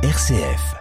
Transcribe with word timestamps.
RCF. 0.00 0.76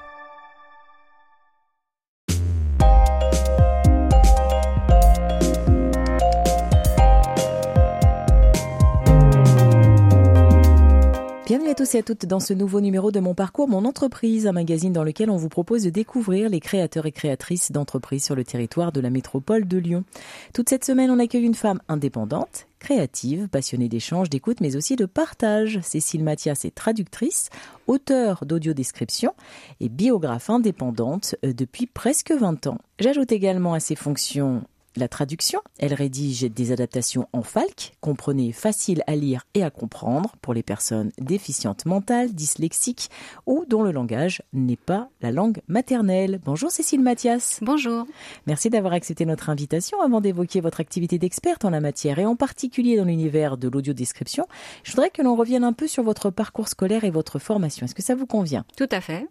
Bienvenue 11.48 11.70
à 11.70 11.74
tous 11.74 11.96
et 11.96 11.98
à 11.98 12.04
toutes 12.04 12.28
dans 12.28 12.40
ce 12.40 12.54
nouveau 12.54 12.80
numéro 12.80 13.10
de 13.10 13.20
Mon 13.20 13.34
Parcours, 13.34 13.68
Mon 13.68 13.86
Entreprise, 13.86 14.46
un 14.46 14.52
magazine 14.52 14.94
dans 14.94 15.04
lequel 15.04 15.32
on 15.32 15.38
vous 15.38 15.50
propose 15.50 15.82
de 15.82 15.90
découvrir 15.90 16.50
les 16.50 16.60
créateurs 16.60 17.08
et 17.08 17.12
créatrices 17.12 17.72
d'entreprises 17.72 18.24
sur 18.24 18.36
le 18.36 18.44
territoire 18.44 18.92
de 18.92 19.02
la 19.02 19.10
métropole 19.10 19.68
de 19.68 19.80
Lyon. 19.80 20.04
Toute 20.54 20.70
cette 20.70 20.86
semaine, 20.86 21.10
on 21.10 21.18
accueille 21.18 21.46
une 21.46 21.56
femme 21.56 21.80
indépendante, 21.88 22.67
créative, 22.80 23.48
passionnée 23.48 23.90
d'échange, 23.90 24.30
d'écoute, 24.30 24.62
mais 24.62 24.76
aussi 24.76 24.96
de 24.96 25.06
partage. 25.06 25.80
Cécile 25.82 26.24
Mathias 26.24 26.66
est 26.66 26.76
traductrice, 26.76 27.50
auteure 27.88 28.46
d'audio-description 28.46 29.34
et 29.80 29.90
biographe 29.90 30.50
indépendante 30.50 31.36
euh, 31.46 31.54
depuis 31.54 31.86
presque 31.86 32.32
20 32.32 32.68
ans. 32.68 32.78
J'ajoute 33.00 33.32
également 33.32 33.74
à 33.74 33.80
ses 33.80 33.96
fonctions 33.96 34.64
la 34.98 35.08
traduction. 35.08 35.62
Elle 35.80 35.94
rédige 35.94 36.42
des 36.42 36.72
adaptations 36.72 37.28
en 37.34 37.44
falque, 37.44 37.94
comprenez 38.02 38.52
facile 38.52 39.04
à 39.08 39.16
lire 39.16 39.46
et 39.54 39.64
à 39.64 39.70
comprendre 39.70 40.36
pour 40.42 40.54
les 40.54 40.64
personnes 40.64 41.12
déficientes 41.20 41.86
mentales, 41.86 42.34
dyslexiques 42.34 43.10
ou 43.46 43.66
dont 43.68 43.84
le 43.84 43.92
langage 43.92 44.42
n'est 44.54 44.76
pas 44.76 45.10
la 45.22 45.32
langue 45.32 45.62
maternelle. 45.68 46.40
Bonjour 46.44 46.72
Cécile 46.72 47.02
Mathias. 47.02 47.60
Bonjour. 47.62 48.06
Merci 48.48 48.70
d'avoir 48.70 48.94
accepté 48.94 49.26
notre 49.26 49.50
invitation 49.50 50.02
avant 50.02 50.22
d'évoquer 50.22 50.62
votre 50.62 50.80
activité 50.80 51.20
d'experte 51.20 51.66
en 51.66 51.70
la 51.70 51.80
matière 51.80 52.20
et 52.20 52.26
en 52.26 52.36
particulier 52.36 52.98
dans 52.98 53.06
l'univers 53.06 53.58
de 53.58 53.68
l'audio-description. 53.68 54.48
Je 54.84 54.92
voudrais 54.92 55.10
que 55.10 55.22
l'on 55.22 55.36
revienne 55.36 55.64
un 55.64 55.74
peu 55.74 55.88
sur 55.88 56.04
votre 56.04 56.30
parcours 56.30 56.68
scolaire 56.68 57.04
et 57.04 57.12
votre 57.12 57.40
formation. 57.40 57.86
Est-ce 57.86 57.96
que 57.96 58.04
ça 58.04 58.16
vous 58.16 58.26
convient? 58.26 58.66
Tout 58.76 58.90
à 58.92 59.02
fait. 59.02 59.28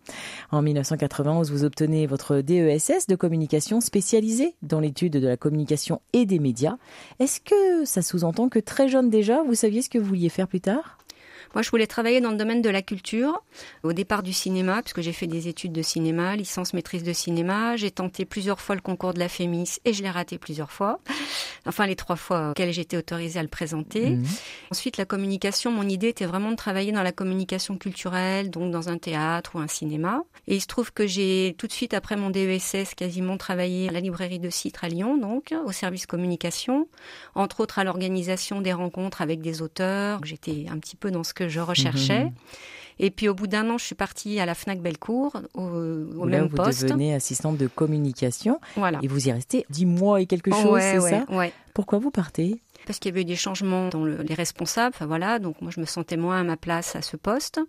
En 0.52 0.62
1991, 0.62 1.51
vous 1.51 1.65
obtenez 1.65 2.07
votre 2.07 2.37
DESS 2.37 3.07
de 3.09 3.16
communication 3.16 3.80
spécialisée 3.80 4.55
dans 4.62 4.80
l'étude 4.80 5.15
de 5.15 5.27
la 5.27 5.37
communication 5.37 5.55
et 6.12 6.26
des 6.26 6.38
médias. 6.38 6.76
Est-ce 7.18 7.40
que 7.40 7.85
ça 7.85 8.02
sous-entend 8.02 8.49
que 8.49 8.59
très 8.59 8.88
jeune 8.88 9.10
déjà, 9.10 9.43
vous 9.43 9.54
saviez 9.54 9.82
ce 9.82 9.88
que 9.88 9.99
vous 9.99 10.07
vouliez 10.07 10.29
faire 10.29 10.49
plus 10.49 10.60
tard? 10.60 10.99
Moi, 11.57 11.62
je 11.62 11.71
voulais 11.71 11.87
travailler 11.87 12.21
dans 12.21 12.32
le 12.32 12.37
domaine 12.37 12.60
de 12.60 12.68
la 12.68 12.82
culture, 12.82 13.43
au 13.82 13.95
départ 13.95 14.23
du 14.23 14.35
cinéma, 14.35 14.82
puisque 14.82 15.01
j'ai 15.01 15.15
fait 15.15 15.26
des 15.26 15.49
études 15.49 15.73
de 15.73 15.80
cinéma, 15.80 16.37
licence 16.37 16.74
maîtrise 16.74 17.02
de 17.02 17.15
cinéma. 17.15 17.76
J'ai 17.76 17.90
tenté 17.90 18.26
plusieurs 18.26 18.60
fois 18.60 18.74
le 18.74 18.82
concours 18.82 19.15
de 19.15 19.18
la 19.18 19.30
FEMIS 19.30 19.79
et 19.87 19.95
je 19.95 20.02
l'ai 20.02 20.10
raté 20.10 20.37
plusieurs 20.37 20.71
fois. 20.71 21.01
Enfin, 21.65 21.87
les 21.87 21.96
trois 21.96 22.16
fois 22.16 22.51
auxquelles 22.51 22.74
j'étais 22.74 22.99
autorisée 22.99 23.40
à 23.40 23.43
le 23.43 23.49
présenter. 23.49 24.10
Mhm. 24.10 24.27
Ensuite, 24.71 24.99
la 24.99 25.07
communication, 25.07 25.73
mon 25.73 25.88
idée 25.88 26.09
était 26.09 26.27
vraiment 26.27 26.51
de 26.51 26.57
travailler 26.57 26.93
dans 26.93 27.02
la 27.02 27.10
communication 27.10 27.79
culturelle, 27.79 28.51
donc 28.51 28.71
dans 28.71 28.90
un 28.90 28.99
théâtre 28.99 29.52
ou 29.54 29.59
un 29.59 29.66
cinéma. 29.66 30.24
Et 30.49 30.57
il 30.57 30.60
se 30.60 30.66
trouve 30.66 30.93
que 30.93 31.07
j'ai 31.07 31.57
tout 31.57 31.66
de 31.66 31.73
suite, 31.73 31.95
après 31.95 32.16
mon 32.16 32.29
DESS, 32.29 32.95
quasiment 32.95 33.38
travaillé 33.38 33.88
à 33.88 33.93
la 33.93 34.01
librairie 34.01 34.40
de 34.40 34.51
Citre 34.51 34.84
à 34.84 34.88
Lyon, 34.88 35.16
donc, 35.16 35.54
au 35.65 35.73
service 35.73 36.04
communication, 36.04 36.87
entre 37.34 37.60
autres 37.60 37.79
à 37.79 37.84
l'organisation 37.84 38.60
des 38.60 38.74
rencontres 38.74 39.23
avec 39.23 39.40
des 39.40 39.62
auteurs. 39.62 40.21
J'étais 40.23 40.66
un 40.71 40.79
petit 40.79 40.96
peu 40.96 41.10
dans 41.10 41.24
ce 41.24 41.32
que 41.32 41.46
je 41.49 41.61
recherchais. 41.61 42.25
Mhm. 42.25 42.33
Et 42.99 43.11
puis 43.11 43.29
au 43.29 43.35
bout 43.35 43.47
d'un 43.47 43.69
an, 43.69 43.77
je 43.77 43.85
suis 43.85 43.95
partie 43.95 44.41
à 44.41 44.47
la 44.47 44.55
Fnac 44.55 44.80
Bellecour, 44.80 45.37
au, 45.52 45.61
au 45.61 46.25
Là, 46.27 46.39
même 46.39 46.47
vous 46.49 46.57
poste. 46.57 46.85
devenez 46.85 47.15
assistante 47.15 47.59
de 47.59 47.66
communication. 47.66 48.59
Voilà. 48.75 49.01
Et 49.02 49.07
vous 49.09 49.29
y 49.29 49.33
restez 49.33 49.67
dix 49.69 49.85
mois 49.85 50.21
et 50.23 50.27
quelque 50.27 50.51
chose, 50.51 50.65
ouais, 50.73 50.80
c'est 50.93 50.99
ouais, 51.01 51.11
ça? 51.11 51.24
ouais. 51.35 51.52
Pourquoi 51.74 51.99
vous 51.99 52.11
partez? 52.11 52.63
Parce 52.87 52.98
qu'il 52.98 53.10
y 53.10 53.15
avait 53.15 53.23
eu 53.23 53.26
des 53.26 53.37
changements 53.37 53.88
dans 53.88 54.04
le, 54.04 54.23
les 54.23 54.34
responsables. 54.34 54.95
Enfin, 54.95 55.06
voilà, 55.06 55.38
donc 55.38 55.60
moi 55.60 55.70
je 55.74 55.80
me 55.80 55.87
sentais 55.87 56.16
moins 56.16 56.40
à 56.40 56.45
ma 56.45 56.56
place 56.56 56.96
à 56.96 57.02
ce 57.02 57.16
poste. 57.16 57.60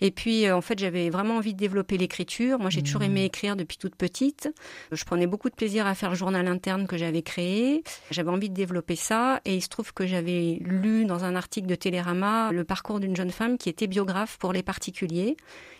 Et 0.00 0.10
puis 0.10 0.46
euh, 0.46 0.56
en 0.56 0.60
fait 0.60 0.78
j'avais 0.78 1.10
vraiment 1.10 1.36
envie 1.36 1.52
de 1.52 1.58
développer 1.58 1.96
l'écriture. 1.96 2.58
Moi 2.58 2.70
j'ai 2.70 2.82
toujours 2.82 3.04
Mmh. 3.04 3.04
aimé 3.04 3.24
écrire 3.24 3.56
depuis 3.56 3.76
toute 3.76 3.96
petite. 3.96 4.52
Je 4.92 5.04
prenais 5.04 5.26
beaucoup 5.26 5.50
de 5.50 5.54
plaisir 5.54 5.86
à 5.86 5.94
faire 5.94 6.10
le 6.10 6.16
journal 6.16 6.46
interne 6.46 6.86
que 6.86 6.96
j'avais 6.96 7.22
créé. 7.22 7.82
J'avais 8.10 8.30
envie 8.30 8.48
de 8.48 8.54
développer 8.54 8.96
ça. 8.96 9.40
Et 9.44 9.54
il 9.56 9.60
se 9.60 9.68
trouve 9.68 9.92
que 9.92 10.06
j'avais 10.06 10.58
lu 10.60 11.04
dans 11.04 11.24
un 11.24 11.36
article 11.36 11.66
de 11.66 11.74
Télérama 11.74 12.52
le 12.52 12.64
parcours 12.64 13.00
d'une 13.00 13.16
jeune 13.16 13.30
femme 13.30 13.58
qui 13.58 13.68
était 13.68 13.86
biographe 13.86 14.38
pour 14.38 14.52
les 14.52 14.62
particuliers. 14.62 15.36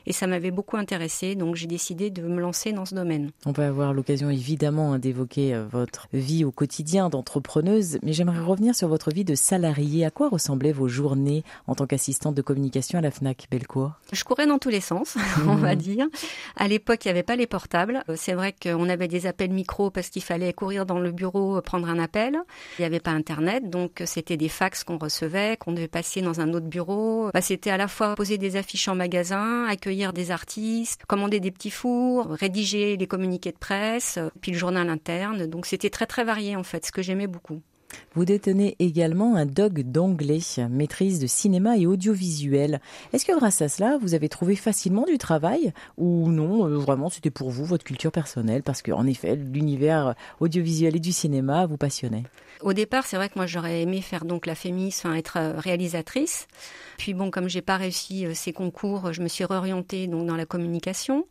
Et 0.07 0.13
ça 0.13 0.27
m'avait 0.27 0.51
beaucoup 0.51 0.77
intéressé. 0.77 1.35
Donc 1.35 1.57
j'ai 1.57 1.67
décidé 1.67 2.11
de 2.11 2.23
me 2.23 2.41
lancer 2.41 2.73
dans 2.73 2.85
ce 2.85 2.95
domaine. 2.95 3.31
On 3.47 3.53
va 3.53 3.69
avoir 3.69 3.93
l'occasion 3.93 4.31
évidemment 4.31 4.93
hein, 4.93 4.99
d'évoquer 4.99 5.55
euh, 5.55 5.65
votre 5.71 6.09
vie 6.13 6.45
au 6.45 6.51
quotidien 6.51 7.09
d'entrepreneuse, 7.09 7.99
mais 8.03 8.13
j'aimerais 8.13 8.41
revenir 8.41 8.75
sur 8.75 8.89
votre 8.89 9.11
vie 9.11 9.25
de 9.25 9.35
salariée. 9.35 10.05
À 10.05 10.11
quoi 10.11 10.29
ressemblaient 10.29 10.73
vos 10.73 10.89
journées 10.89 11.45
en 11.67 11.75
tant 11.75 11.87
qu'assistante 11.87 12.35
de 12.35 12.43
communication 12.43 12.99
à 12.99 13.03
la 13.03 13.11
FNAC 13.11 13.47
Bellecour? 13.51 13.93
Je 14.13 14.25
courais 14.25 14.47
dans 14.47 14.59
tous 14.59 14.69
les 14.69 14.81
sens, 14.81 15.17
on 15.47 15.57
va 15.57 15.75
dire. 15.75 16.07
À 16.57 16.69
l'époque, 16.69 17.05
il 17.05 17.09
n'y 17.09 17.13
avait 17.13 17.23
pas 17.23 17.37
les 17.37 17.47
portables. 17.47 18.05
Euh, 18.09 18.15
C'est 18.17 18.35
vrai 18.35 18.55
qu'on 18.61 18.89
avait 18.89 19.09
des 19.09 19.27
appels 19.27 19.51
micro 19.51 19.91
parce 19.91 20.09
qu'il 20.11 20.23
fallait 20.23 20.53
courir 20.53 20.87
dans 20.87 20.99
le 20.99 21.13
bureau, 21.13 21.57
euh, 21.57 21.61
prendre 21.61 21.89
un 21.89 21.99
appel. 21.99 22.39
Il 22.79 22.83
n'y 22.83 22.87
avait 22.87 23.01
pas 23.01 23.13
Internet, 23.13 23.71
donc 23.71 24.03
c'était 24.07 24.37
des 24.37 24.49
fax 24.49 24.83
qu'on 24.85 24.99
recevait, 24.99 25.57
qu'on 25.57 25.73
devait 25.73 25.89
passer 25.89 26.21
dans 26.21 26.41
un 26.41 26.53
autre 26.53 26.67
bureau. 26.67 27.31
Bah, 27.33 27.41
c'était 27.41 27.71
à 27.71 27.77
la 27.77 27.89
fois 27.89 28.15
poser 28.15 28.39
des 28.39 28.57
affiches 28.57 28.89
en 28.89 28.95
magasin, 28.95 29.67
accueillir 29.67 29.94
des 30.13 30.31
artistes, 30.31 31.05
commander 31.07 31.41
des 31.41 31.51
petits 31.51 31.71
fours, 31.71 32.27
rédiger 32.31 32.97
les 32.97 33.07
communiqués 33.07 33.53
de 33.53 33.59
presse, 33.59 34.19
euh, 34.19 34.29
puis 34.41 34.53
le 34.53 34.59
journal 34.59 34.89
interne. 34.89 35.47
Donc 35.47 35.67
c'était 35.67 35.91
très 35.91 36.07
très 36.07 36.25
varié 36.25 36.57
en 36.57 36.63
fait, 36.63 36.87
ce 36.87 36.93
que 36.93 37.03
j'aimais 37.03 37.27
beaucoup. 37.27 37.61
Vous 38.15 38.25
détenez 38.25 38.75
également 38.81 39.37
un 39.37 39.47
dog 39.47 39.83
d'anglais, 39.83 40.41
maîtrise 40.69 41.21
de 41.21 41.27
cinéma 41.27 41.77
et 41.79 41.87
audiovisuel. 41.87 42.81
Est-ce 43.13 43.25
que 43.25 43.37
grâce 43.37 43.63
à 43.63 43.69
cela, 43.69 43.99
vous 44.01 44.15
avez 44.15 44.29
trouvé 44.29 44.57
facilement 44.57 45.05
du 45.05 45.19
travail 45.19 45.73
ou 45.97 46.29
non, 46.29 46.67
euh, 46.67 46.77
vraiment 46.77 47.09
c'était 47.09 47.31
pour 47.31 47.51
vous, 47.51 47.65
votre 47.65 47.85
culture 47.85 48.13
personnelle? 48.13 48.63
Parce 48.63 48.83
qu'en 48.83 49.07
effet, 49.07 49.37
l'univers 49.37 50.15
audiovisuel 50.41 50.97
et 50.97 51.01
du 51.01 51.13
cinéma 51.13 51.67
vous 51.67 51.77
passionnait. 51.77 52.25
Au 52.61 52.73
départ, 52.73 53.07
c'est 53.07 53.17
vrai 53.17 53.29
que 53.29 53.35
moi 53.37 53.47
j'aurais 53.47 53.83
aimé 53.83 54.01
faire 54.01 54.25
donc 54.25 54.47
la 54.47 54.55
Fémis, 54.55 54.95
enfin 54.99 55.15
être 55.15 55.37
euh, 55.39 55.55
réalisatrice. 55.59 56.47
Puis 56.97 57.15
bon, 57.15 57.31
comme 57.31 57.49
j'ai 57.49 57.63
pas 57.63 57.77
réussi 57.77 58.27
euh, 58.27 58.33
ces 58.35 58.53
concours, 58.53 59.13
je 59.13 59.23
me 59.23 59.29
suis 59.29 59.45
réorientée 59.45 60.07
donc 60.07 60.27
dans 60.27 60.37
la 60.37 60.47
communication, 60.47 61.27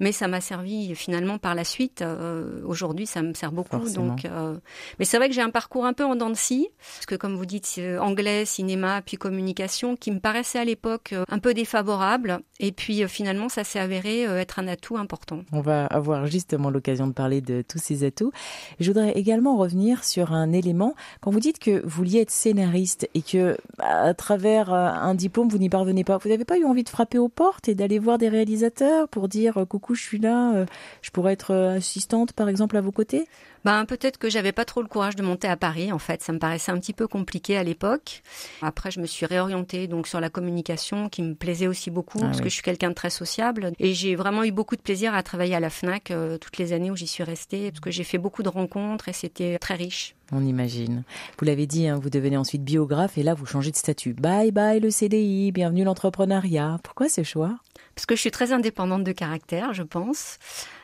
mais 0.00 0.12
ça 0.12 0.28
m'a 0.28 0.40
servi 0.40 0.94
finalement 0.94 1.38
par 1.38 1.54
la 1.54 1.64
suite. 1.64 2.02
Euh, 2.02 2.62
Aujourd'hui, 2.64 3.06
ça 3.06 3.22
me 3.22 3.34
sert 3.34 3.52
beaucoup. 3.52 3.78
Forcément. 3.78 4.06
Donc, 4.06 4.24
euh, 4.24 4.56
mais 4.98 5.04
c'est 5.04 5.16
vrai 5.16 5.28
que 5.28 5.34
j'ai 5.34 5.42
un 5.42 5.50
parcours 5.50 5.84
un 5.84 5.92
peu 5.92 6.04
en 6.04 6.16
dents 6.16 6.30
de 6.30 6.36
scie, 6.36 6.68
parce 6.94 7.06
que 7.06 7.14
comme 7.14 7.36
vous 7.36 7.46
dites, 7.46 7.80
anglais, 8.00 8.44
cinéma, 8.44 9.02
puis 9.02 9.16
communication, 9.16 9.96
qui 9.96 10.10
me 10.10 10.20
paraissait 10.20 10.58
à 10.58 10.64
l'époque 10.64 11.14
un 11.28 11.38
peu 11.38 11.54
défavorable, 11.54 12.40
et 12.60 12.72
puis 12.72 13.06
finalement, 13.08 13.48
ça 13.48 13.64
s'est 13.64 13.78
avéré 13.78 14.22
être 14.22 14.58
un 14.58 14.68
atout 14.68 14.96
important. 14.96 15.40
On 15.52 15.60
va 15.60 15.86
avoir 15.86 16.26
justement 16.26 16.70
l'occasion 16.70 17.06
de 17.06 17.12
parler 17.12 17.40
de 17.40 17.62
tous 17.62 17.78
ces 17.78 18.04
atouts. 18.04 18.32
Je 18.80 18.90
voudrais 18.90 19.12
également 19.12 19.56
revenir 19.56 20.04
sur 20.04 20.32
un 20.32 20.52
élément. 20.52 20.67
Quand 21.20 21.30
vous 21.30 21.40
dites 21.40 21.58
que 21.58 21.82
vous 21.82 21.98
vouliez 21.98 22.20
être 22.20 22.30
scénariste 22.30 23.08
et 23.14 23.22
que 23.22 23.56
à 23.78 24.14
travers 24.14 24.72
euh, 24.72 24.88
un 24.88 25.14
diplôme, 25.14 25.48
vous 25.48 25.58
n'y 25.58 25.68
parvenez 25.68 26.04
pas, 26.04 26.18
vous 26.18 26.28
n'avez 26.28 26.44
pas 26.44 26.58
eu 26.58 26.64
envie 26.64 26.84
de 26.84 26.88
frapper 26.88 27.18
aux 27.18 27.28
portes 27.28 27.68
et 27.68 27.74
d'aller 27.74 27.98
voir 27.98 28.18
des 28.18 28.28
réalisateurs 28.28 29.08
pour 29.08 29.28
dire 29.28 29.58
euh, 29.58 29.64
coucou, 29.64 29.94
je 29.94 30.02
suis 30.02 30.18
là, 30.18 30.54
euh, 30.54 30.66
je 31.02 31.10
pourrais 31.10 31.32
être 31.32 31.54
assistante 31.54 32.32
par 32.32 32.48
exemple 32.48 32.76
à 32.76 32.80
vos 32.80 32.92
côtés 32.92 33.26
Ben 33.64 33.84
peut-être 33.84 34.18
que 34.18 34.30
j'avais 34.30 34.52
pas 34.52 34.64
trop 34.64 34.82
le 34.82 34.88
courage 34.88 35.16
de 35.16 35.22
monter 35.22 35.48
à 35.48 35.56
Paris 35.56 35.92
en 35.92 35.98
fait, 35.98 36.22
ça 36.22 36.32
me 36.32 36.38
paraissait 36.38 36.72
un 36.72 36.78
petit 36.78 36.92
peu 36.92 37.06
compliqué 37.08 37.56
à 37.56 37.62
l'époque. 37.64 38.22
Après 38.62 38.90
je 38.90 39.00
me 39.00 39.06
suis 39.06 39.26
réorientée 39.26 39.86
donc 39.88 40.06
sur 40.06 40.20
la 40.20 40.30
communication 40.30 41.08
qui 41.08 41.22
me 41.22 41.34
plaisait 41.34 41.66
aussi 41.66 41.90
beaucoup 41.90 42.18
Ah 42.22 42.26
parce 42.26 42.38
oui. 42.38 42.44
que 42.44 42.48
je 42.48 42.54
suis 42.54 42.62
quelqu'un 42.62 42.90
de 42.90 42.94
très 42.94 43.10
sociable 43.10 43.72
et 43.78 43.94
j'ai 43.94 44.14
vraiment 44.16 44.44
eu 44.44 44.52
beaucoup 44.52 44.76
de 44.76 44.80
plaisir 44.82 45.14
à 45.14 45.22
travailler 45.22 45.54
à 45.54 45.60
la 45.60 45.70
Fnac 45.70 46.10
euh, 46.10 46.38
toutes 46.38 46.58
les 46.58 46.72
années 46.72 46.90
où 46.90 46.96
j'y 46.96 47.06
suis 47.06 47.24
restée 47.24 47.70
parce 47.70 47.80
que 47.80 47.90
j'ai 47.90 48.04
fait 48.04 48.18
beaucoup 48.18 48.42
de 48.42 48.48
rencontres 48.48 49.08
et 49.08 49.12
c'était 49.12 49.58
très 49.58 49.74
riche. 49.74 50.14
On 50.30 50.44
imagine. 50.44 51.04
Vous 51.38 51.44
l'avez 51.46 51.66
dit, 51.66 51.88
hein, 51.88 51.98
vous 52.00 52.10
devenez 52.10 52.36
ensuite 52.36 52.62
biographe 52.62 53.16
et 53.18 53.22
là 53.22 53.34
vous 53.34 53.46
changez 53.46 53.70
de 53.70 53.76
statut. 53.76 54.12
Bye 54.12 54.50
bye 54.52 54.78
le 54.80 54.90
CDI, 54.90 55.52
bienvenue 55.52 55.84
l'entrepreneuriat. 55.84 56.78
Pourquoi 56.82 57.08
ce 57.08 57.22
choix? 57.22 57.56
Parce 57.94 58.06
que 58.06 58.14
je 58.14 58.20
suis 58.20 58.30
très 58.30 58.52
indépendante 58.52 59.02
de 59.04 59.12
caractère, 59.12 59.72
je 59.74 59.82
pense. 59.82 60.38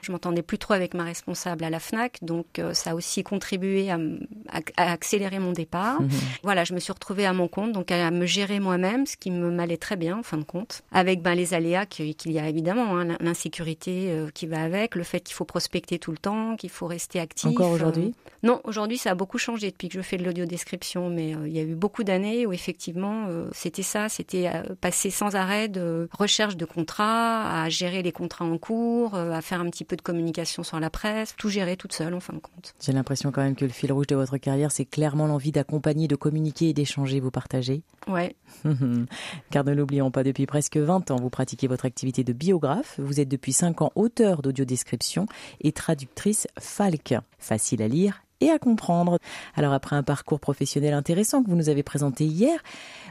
Je 0.05 0.13
m'entendais 0.13 0.43
plus 0.43 0.59
trop 0.59 0.75
avec 0.75 0.95
ma 0.95 1.05
responsable 1.05 1.65
à 1.65 1.71
la 1.71 1.81
Fnac, 1.81 2.19
donc 2.23 2.59
euh, 2.59 2.75
ça 2.75 2.91
a 2.91 2.95
aussi 2.95 3.23
contribué 3.25 3.91
à, 3.91 3.95
m- 3.95 4.27
à- 4.51 4.61
à 4.77 4.93
accélérer 4.93 5.39
mon 5.39 5.53
départ. 5.53 6.01
Mhm. 6.03 6.11
Voilà, 6.43 6.65
je 6.65 6.75
me 6.75 6.79
suis 6.79 6.93
retrouvée 6.93 7.25
à 7.27 7.33
mon 7.33 7.49
compte, 7.49 7.73
donc 7.73 7.91
à 7.91 8.11
me 8.11 8.27
gérer 8.27 8.61
moi-même, 8.61 9.07
ce 9.07 9.17
qui 9.17 9.31
me 9.31 9.51
m'allait 9.51 9.77
très 9.79 9.97
bien 9.97 10.19
en 10.19 10.23
fin 10.23 10.37
de 10.37 10.45
compte, 10.45 10.83
avec 10.93 11.23
ben, 11.23 11.35
les 11.35 11.55
aléas 11.55 11.87
qui- 11.87 12.15
qu'il 12.15 12.33
y 12.33 12.39
a 12.39 12.49
évidemment, 12.49 12.97
hein, 12.99 13.17
l'insécurité 13.21 14.11
euh, 14.11 14.29
qui 14.33 14.47
va 14.47 14.63
avec, 14.63 14.95
le 14.95 15.03
fait 15.05 15.21
qu'il 15.21 15.35
faut 15.35 15.45
prospecter 15.45 15.99
tout 15.99 16.11
le 16.11 16.19
temps, 16.19 16.57
qu'il 16.57 16.71
faut 16.71 16.87
rester 16.87 17.19
actif. 17.21 17.51
Encore 17.51 17.73
euh, 17.73 17.75
aujourd'hui? 17.77 18.15
Non, 18.43 18.61
aujourd'hui 18.65 18.99
ça 18.99 19.13
a 19.13 19.15
beaucoup 19.15 19.39
changé 19.39 19.71
depuis 19.71 19.89
que 19.89 19.95
je 19.95 20.03
fais 20.03 20.19
de 20.19 20.25
l'audio-description, 20.25 21.09
mais 21.09 21.31
il 21.47 21.53
y 21.53 21.59
a 21.59 21.63
eu 21.63 21.75
beaucoup 21.75 22.05
d'années 22.05 22.45
où 22.47 22.53
effectivement 22.53 23.27
c'était 23.53 23.83
ça, 23.83 24.11
c'était 24.11 24.51
passer 24.83 25.09
sans 25.11 25.35
arrêt 25.35 25.69
de 25.69 26.09
recherche 26.13 26.57
de 26.57 26.67
contrats, 26.67 27.63
à 27.65 27.69
gérer 27.71 28.03
les 28.03 28.13
contrats 28.13 28.45
en 28.45 28.59
cours, 28.59 29.15
à 29.15 29.41
faire 29.41 29.61
un 29.61 29.71
petit 29.71 29.85
peu 29.85 29.94
peu 29.95 29.97
de 29.97 30.03
communication 30.03 30.65
sur 30.65 30.81
la 30.81 30.91
presse, 30.91 31.35
tout 31.37 31.49
gérer 31.49 31.77
toute 31.77 31.93
seule 31.93 32.15
en 32.15 32.21
fin 32.21 32.33
de 32.33 32.41
compte. 32.41 32.75
J'ai 32.81 32.93
l'impression 32.93 33.31
quand 33.31 33.43
même 33.43 33.55
que 33.55 33.65
le 33.65 33.71
fil 33.71 33.93
rouge 33.93 34.09
de 34.09 34.17
votre 34.17 34.37
carrière, 34.39 34.73
c'est 34.73 34.85
clairement 34.85 35.27
l'envie 35.27 35.53
d'accompagner, 35.53 36.09
de 36.09 36.17
communiquer 36.17 36.71
et 36.71 36.73
d'échanger, 36.73 37.21
vous 37.21 37.31
partagez. 37.31 37.83
Ouais. 38.09 38.35
Car 39.51 39.65
ne 39.65 39.73
l'oublions 39.73 40.11
pas, 40.11 40.25
depuis 40.25 40.47
presque 40.47 40.77
20 40.77 41.13
ans, 41.13 41.17
vous 41.17 41.31
pratiquez 41.31 41.69
votre 41.69 41.85
activité 41.85 42.25
de 42.25 42.33
biographe. 42.33 42.99
Vous 42.99 43.21
êtes 43.21 43.29
depuis 43.29 43.53
5 43.53 43.83
ans 43.83 43.93
auteur 43.95 44.43
d'audiodescription 44.43 45.27
et 45.61 45.71
traductrice 45.71 46.49
Falk. 46.59 47.15
Facile 47.39 47.83
à 47.83 47.89
lire 47.89 48.24
et 48.41 48.51
à 48.51 48.59
comprendre. 48.59 49.19
Alors 49.55 49.73
après 49.73 49.97
un 49.97 50.03
parcours 50.03 50.41
professionnel 50.41 50.95
intéressant 50.95 51.43
que 51.43 51.51
vous 51.51 51.57
nous 51.57 51.69
avez 51.69 51.83
présenté 51.83 52.25
hier, 52.25 52.61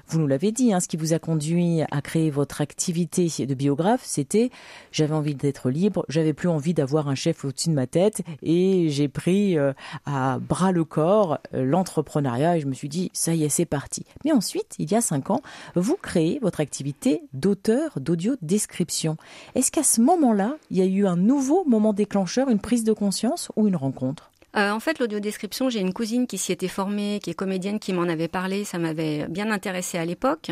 vous 0.08 0.20
nous 0.20 0.28
l'avez 0.28 0.52
dit, 0.52 0.74
hein, 0.74 0.80
ce 0.80 0.88
qui 0.88 0.98
vous 0.98 1.14
a 1.14 1.20
conduit 1.20 1.82
à 1.90 2.02
créer 2.02 2.30
votre 2.30 2.62
activité 2.62 3.30
de 3.46 3.54
biographe, 3.54 4.02
c'était 4.04 4.52
j'avais 4.92 5.14
envie 5.14 5.36
d'être 5.36 5.70
libre, 5.70 6.06
j'avais 6.10 6.34
plus 6.34 6.50
envie 6.50 6.74
d'avoir 6.74 7.08
un 7.08 7.16
chef 7.16 7.46
au-dessus 7.46 7.70
de 7.70 7.74
ma 7.74 7.88
tête 7.88 8.22
et 8.42 8.90
j'ai 8.90 9.08
pris 9.08 9.58
euh, 9.58 9.74
à 10.06 10.40
bras 10.40 10.72
le 10.72 10.84
corps 10.84 11.40
euh, 11.54 11.64
l'entrepreneuriat 11.64 12.58
et 12.58 12.60
je 12.60 12.68
me 12.68 12.74
suis 12.74 12.90
dit 12.90 13.10
ça 13.14 13.34
y 13.34 13.44
est, 13.44 13.50
c'est 13.50 13.66
parti. 13.66 14.06
Mais 14.26 14.32
ensuite, 14.32 14.76
il 14.80 14.92
y 14.92 14.96
a 14.96 15.02
cinq 15.02 15.30
ans, 15.30 15.42
vous 15.76 15.98
créez 16.02 16.40
votre 16.42 16.60
activité 16.60 17.24
d'auteur 17.34 18.00
d'audio 18.00 18.36
description. 18.42 19.18
Est-ce 19.56 19.72
qu'à 19.72 19.84
ce 19.84 20.02
moment-là, 20.02 20.58
il 20.70 20.78
y 20.78 20.82
a 20.82 20.86
eu 20.86 21.08
un 21.08 21.16
nouveau 21.16 21.64
moment 21.66 21.94
déclencheur, 21.94 22.50
une 22.50 22.60
prise 22.60 22.84
de 22.84 22.94
conscience 22.94 23.52
ou 23.56 23.68
une 23.68 23.76
rencontre? 23.76 24.32
Euh, 24.56 24.72
en 24.72 24.80
fait, 24.80 25.00
l'audiodescription, 25.00 25.70
j'ai 25.70 25.80
une 25.80 25.94
cousine 25.94 26.28
qui 26.28 26.38
s'y 26.38 26.52
était 26.52 26.68
formée, 26.68 27.20
qui 27.24 27.32
est 27.32 27.34
comédienne, 27.34 27.80
qui 27.80 27.92
m'en 27.92 28.04
avait 28.04 28.28
parlé. 28.28 28.64
Ça 28.66 28.78
m'avait 28.78 29.28
bien 29.28 29.50
intéressé 29.50 29.98
à 29.98 30.06
l'époque. 30.06 30.52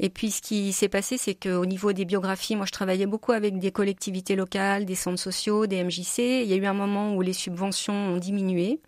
Et 0.00 0.08
puis, 0.08 0.30
ce 0.30 0.40
qui 0.40 0.72
s'est 0.72 0.88
passé, 0.88 1.18
c'est 1.18 1.34
qu'au 1.34 1.66
niveau 1.66 1.92
des 1.92 2.06
biographies, 2.06 2.56
moi, 2.56 2.64
je 2.66 2.72
travaillais 2.72 3.06
beaucoup 3.06 3.32
avec 3.32 3.58
des 3.58 3.70
collectivités 3.72 4.36
locales, 4.36 4.86
des 4.86 4.94
centres 4.94 5.20
sociaux, 5.20 5.66
des 5.66 5.84
MJC. 5.84 6.18
Il 6.18 6.46
y 6.46 6.54
a 6.54 6.56
eu 6.56 6.66
un 6.66 6.74
moment 6.74 7.14
où 7.14 7.20
les 7.20 7.34
subventions 7.34 7.94
ont 7.94 8.16
diminué, 8.16 8.80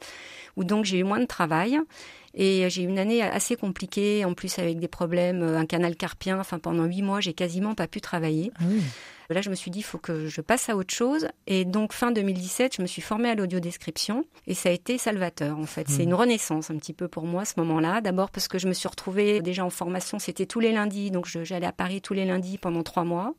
où 0.57 0.65
donc 0.65 0.87
j'ai 0.87 0.99
eu 0.99 1.05
moins 1.05 1.21
de 1.21 1.27
travail. 1.27 1.79
Et 2.35 2.71
j'ai 2.71 2.83
eu 2.83 2.87
une 2.87 2.99
année 2.99 3.23
assez 3.23 3.57
compliquée, 3.57 4.25
en 4.25 4.33
plus 4.33 4.59
avec 4.59 4.79
des 4.79 4.89
problèmes, 4.89 5.43
un 5.43 5.67
canal 5.67 5.95
carpien. 5.97 6.39
Enfin, 6.41 6.59
pendant 6.59 6.85
huit 6.85 7.03
mois, 7.03 7.21
j'ai 7.21 7.35
quasiment 7.35 7.75
pas 7.75 7.87
pu 7.87 8.01
travailler. 8.01 8.53
Ah 8.61 8.65
Là, 9.31 9.43
je 9.43 9.51
me 9.51 9.55
suis 9.55 9.71
dit, 9.71 9.81
il 9.81 9.85
faut 9.85 9.99
que 9.99 10.27
je 10.27 10.41
passe 10.41 10.71
à 10.71 10.77
autre 10.77 10.95
chose. 10.95 11.29
Et 11.47 11.67
donc, 11.67 11.93
fin 11.93 12.11
2017, 12.13 12.77
je 12.77 12.83
me 12.83 12.87
suis 12.87 13.03
formée 13.03 13.29
à 13.29 13.35
l'audiodescription 13.35 14.25
et 14.47 14.55
ça 14.55 14.71
a 14.71 14.73
été 14.73 14.97
salvateur, 14.97 15.59
en 15.59 15.67
fait. 15.67 15.87
C'est 15.89 16.05
hmm. 16.05 16.09
une 16.09 16.15
renaissance 16.15 16.71
un 16.71 16.79
petit 16.79 16.95
peu 16.95 17.09
pour 17.09 17.25
moi, 17.25 17.45
ce 17.45 17.55
moment-là. 17.59 18.01
D'abord 18.01 18.31
parce 18.31 18.49
que 18.49 18.59
je 18.59 18.67
me 18.69 18.73
suis 18.73 18.89
retrouvée 18.89 19.43
déjà 19.43 19.67
en 19.67 19.71
formation, 19.71 20.19
c'était 20.19 20.47
tous 20.47 20.61
les 20.61 20.73
lundis. 20.73 21.11
Donc, 21.11 21.27
j'allais 21.27 21.67
à 21.67 21.73
Paris 21.73 22.01
tous 22.01 22.15
les 22.15 22.25
lundis 22.25 22.57
pendant 22.57 22.83
trois 22.83 23.05
mois, 23.05 23.35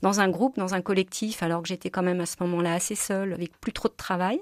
dans 0.00 0.20
un 0.20 0.30
groupe, 0.30 0.56
dans 0.56 0.72
un 0.72 0.80
collectif, 0.80 1.42
alors 1.42 1.60
que 1.60 1.68
j'étais 1.68 1.90
quand 1.90 2.02
même 2.02 2.20
à 2.20 2.26
ce 2.26 2.36
moment-là 2.40 2.72
assez 2.72 2.94
seule, 2.94 3.34
avec 3.34 3.60
plus 3.60 3.72
trop 3.72 3.88
de 3.88 3.94
travail. 3.94 4.40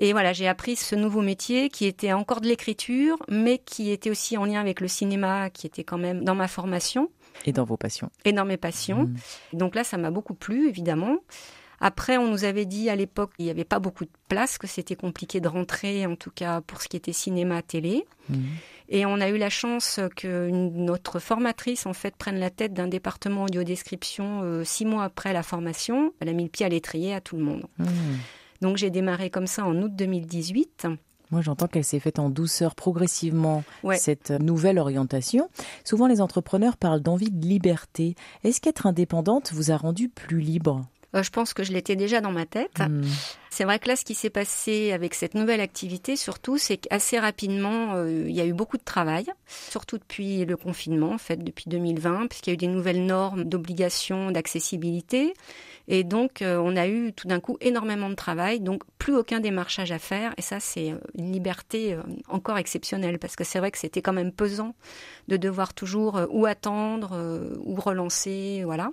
Et 0.00 0.12
voilà, 0.12 0.32
j'ai 0.32 0.48
appris 0.48 0.74
ce 0.74 0.96
nouveau 0.96 1.20
métier 1.20 1.68
qui 1.68 1.86
était 1.86 2.12
encore 2.12 2.40
de 2.40 2.48
l'écriture, 2.48 3.16
mais 3.28 3.58
qui 3.58 3.90
était 3.90 4.10
aussi 4.10 4.36
en 4.36 4.44
lien 4.44 4.60
avec 4.60 4.80
le 4.80 4.88
cinéma, 4.88 5.50
qui 5.50 5.68
était 5.68 5.84
quand 5.84 5.98
même 5.98 6.24
dans 6.24 6.34
ma 6.34 6.48
formation. 6.48 7.10
Et 7.46 7.52
dans 7.52 7.64
vos 7.64 7.76
passions. 7.76 8.10
Et 8.24 8.32
dans 8.32 8.44
mes 8.44 8.56
passions. 8.56 9.04
Mmh. 9.04 9.16
Donc 9.52 9.74
là, 9.74 9.84
ça 9.84 9.98
m'a 9.98 10.10
beaucoup 10.10 10.34
plu, 10.34 10.68
évidemment. 10.68 11.18
Après, 11.80 12.16
on 12.16 12.28
nous 12.30 12.44
avait 12.44 12.64
dit 12.64 12.88
à 12.88 12.96
l'époque 12.96 13.32
qu'il 13.36 13.44
n'y 13.44 13.50
avait 13.50 13.64
pas 13.64 13.78
beaucoup 13.78 14.04
de 14.04 14.10
place, 14.28 14.58
que 14.58 14.66
c'était 14.66 14.96
compliqué 14.96 15.40
de 15.40 15.48
rentrer, 15.48 16.06
en 16.06 16.16
tout 16.16 16.30
cas 16.30 16.60
pour 16.60 16.80
ce 16.80 16.88
qui 16.88 16.96
était 16.96 17.12
cinéma, 17.12 17.62
télé. 17.62 18.06
Mmh. 18.28 18.36
Et 18.88 19.06
on 19.06 19.20
a 19.20 19.28
eu 19.28 19.38
la 19.38 19.50
chance 19.50 20.00
que 20.16 20.50
notre 20.50 21.18
formatrice, 21.18 21.86
en 21.86 21.92
fait, 21.92 22.16
prenne 22.16 22.38
la 22.38 22.50
tête 22.50 22.74
d'un 22.74 22.86
département 22.86 23.44
audio-description 23.44 24.42
euh, 24.42 24.64
six 24.64 24.84
mois 24.84 25.04
après 25.04 25.32
la 25.32 25.42
formation. 25.42 26.12
Elle 26.20 26.28
a 26.28 26.32
mis 26.32 26.44
le 26.44 26.50
pied 26.50 26.64
à 26.64 26.68
l'étrier 26.68 27.14
à 27.14 27.20
tout 27.20 27.36
le 27.36 27.42
monde. 27.42 27.66
Mmh. 27.78 27.86
Donc 28.60 28.76
j'ai 28.76 28.90
démarré 28.90 29.30
comme 29.30 29.46
ça 29.46 29.64
en 29.64 29.76
août 29.82 29.92
2018. 29.94 30.86
Moi, 31.34 31.42
j'entends 31.42 31.66
qu'elle 31.66 31.82
s'est 31.82 31.98
faite 31.98 32.20
en 32.20 32.30
douceur 32.30 32.76
progressivement, 32.76 33.64
cette 33.96 34.30
nouvelle 34.30 34.78
orientation. 34.78 35.48
Souvent, 35.82 36.06
les 36.06 36.20
entrepreneurs 36.20 36.76
parlent 36.76 37.00
d'envie 37.00 37.32
de 37.32 37.44
liberté. 37.44 38.14
Est-ce 38.44 38.60
qu'être 38.60 38.86
indépendante 38.86 39.50
vous 39.52 39.72
a 39.72 39.76
rendu 39.76 40.08
plus 40.08 40.38
libre? 40.38 40.82
euh, 40.82 40.93
je 41.22 41.30
pense 41.30 41.54
que 41.54 41.62
je 41.62 41.72
l'étais 41.72 41.96
déjà 41.96 42.20
dans 42.20 42.32
ma 42.32 42.46
tête. 42.46 42.78
Hmm. 42.80 43.02
C'est 43.54 43.62
vrai 43.62 43.78
que 43.78 43.86
là, 43.86 43.94
ce 43.94 44.04
qui 44.04 44.16
s'est 44.16 44.30
passé 44.30 44.90
avec 44.90 45.14
cette 45.14 45.36
nouvelle 45.36 45.60
activité, 45.60 46.16
surtout, 46.16 46.58
c'est 46.58 46.76
qu'assez 46.76 47.20
rapidement, 47.20 47.94
euh, 47.94 48.24
il 48.26 48.34
y 48.34 48.40
a 48.40 48.46
eu 48.46 48.52
beaucoup 48.52 48.78
de 48.78 48.82
travail, 48.82 49.26
surtout 49.46 49.96
depuis 49.96 50.44
le 50.44 50.56
confinement, 50.56 51.12
en 51.12 51.18
fait, 51.18 51.36
depuis 51.36 51.66
2020, 51.68 52.26
puisqu'il 52.26 52.50
y 52.50 52.52
a 52.52 52.54
eu 52.54 52.56
des 52.56 52.66
nouvelles 52.66 53.06
normes 53.06 53.44
d'obligation 53.44 54.32
d'accessibilité. 54.32 55.34
Et 55.86 56.02
donc, 56.02 56.42
euh, 56.42 56.56
on 56.56 56.74
a 56.74 56.88
eu 56.88 57.12
tout 57.12 57.28
d'un 57.28 57.38
coup 57.38 57.56
énormément 57.60 58.10
de 58.10 58.16
travail, 58.16 58.58
donc 58.58 58.82
plus 58.98 59.14
aucun 59.14 59.38
démarchage 59.38 59.92
à 59.92 60.00
faire. 60.00 60.34
Et 60.36 60.42
ça, 60.42 60.58
c'est 60.58 60.92
une 61.16 61.32
liberté 61.32 61.96
encore 62.26 62.58
exceptionnelle, 62.58 63.20
parce 63.20 63.36
que 63.36 63.44
c'est 63.44 63.60
vrai 63.60 63.70
que 63.70 63.78
c'était 63.78 64.02
quand 64.02 64.12
même 64.12 64.32
pesant 64.32 64.74
de 65.28 65.36
devoir 65.36 65.74
toujours 65.74 66.20
ou 66.30 66.44
attendre 66.46 67.16
ou 67.64 67.76
relancer, 67.76 68.62
voilà. 68.64 68.90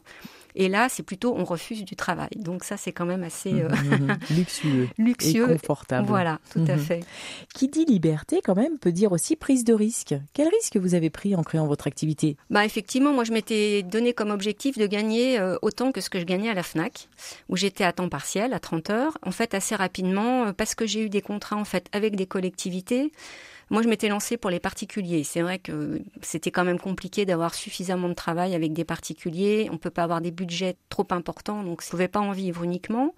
Et 0.56 0.68
là, 0.70 0.88
c'est 0.90 1.04
plutôt 1.04 1.36
on 1.38 1.44
refuse 1.44 1.84
du 1.84 1.96
travail. 1.96 2.30
Donc 2.36 2.64
ça, 2.64 2.78
c'est 2.78 2.92
quand 2.92 3.06
même 3.06 3.24
assez 3.24 3.54
euh, 3.54 3.70
mhm, 3.70 4.08
mhm. 4.08 4.18
luxueux, 4.36 4.90
luxueux, 4.98 5.52
et 5.52 5.58
confortable. 5.58 6.08
Voilà, 6.08 6.40
tout 6.52 6.64
à 6.68 6.76
mhm. 6.76 6.80
fait. 6.80 7.06
Qui 7.54 7.68
dit 7.68 7.86
liberté, 7.86 8.42
quand 8.44 8.56
même, 8.56 8.78
peut 8.78 8.92
dire 8.92 9.12
aussi 9.12 9.36
prise 9.36 9.64
de 9.64 9.74
risque. 9.74 10.16
Quel 10.34 10.48
risque 10.48 10.78
vous 10.78 10.96
avez 10.96 11.10
pris 11.10 11.36
en 11.36 11.44
créant 11.44 11.68
votre 11.68 11.88
activité? 11.88 12.38
Bah 12.50 12.66
effectivement, 12.66 13.14
moi 13.14 13.24
je 13.24 13.32
m'étais 13.32 13.84
donné 13.84 14.14
comme 14.14 14.32
objectif 14.32 14.78
de 14.78 14.88
gagner 14.88 15.40
euh, 15.40 15.58
autant 15.62 15.92
que 15.92 16.02
ce 16.02 16.10
que 16.10 16.20
je 16.20 16.26
gagnais 16.26 16.50
à 16.50 16.54
la 16.54 16.64
Fnac, 16.64 17.10
où 17.50 17.56
j'étais 17.56 17.84
à 17.84 17.94
temps 17.94 18.10
partiel, 18.10 18.54
à 18.54 18.60
30 18.60 18.90
heures. 18.90 19.18
En 19.24 19.32
fait, 19.32 19.54
assez 19.54 19.76
rapidement, 19.76 20.46
euh, 20.46 20.54
parce 20.54 20.76
que 20.76 20.86
j'ai 20.86 21.04
eu 21.04 21.10
des 21.10 21.22
contrats 21.22 21.58
en 21.58 21.66
fait 21.66 21.88
avec 21.92 22.16
des 22.16 22.26
collectivités. 22.26 23.12
Moi, 23.72 23.82
je 23.82 23.88
m'étais 23.88 24.10
lancée 24.10 24.36
pour 24.36 24.50
les 24.50 24.60
particuliers. 24.60 25.24
C'est 25.24 25.42
vrai 25.42 25.58
que 25.58 26.02
c'était 26.22 26.52
quand 26.52 26.66
même 26.66 26.78
compliqué 26.78 27.26
d'avoir 27.26 27.54
suffisamment 27.56 28.10
de 28.10 28.14
travail 28.14 28.54
avec 28.54 28.74
des 28.74 28.84
particuliers. 28.84 29.70
On 29.72 29.78
peut 29.78 29.90
pas 29.90 30.04
avoir 30.04 30.20
des 30.20 30.32
budgets 30.32 30.76
trop 30.90 31.08
importants, 31.12 31.64
donc 31.64 31.82
je 31.82 31.90
pouvais 31.90 32.10
pas 32.10 32.20
en 32.20 32.34
vivre 32.34 32.64
uniquement. 32.64 33.16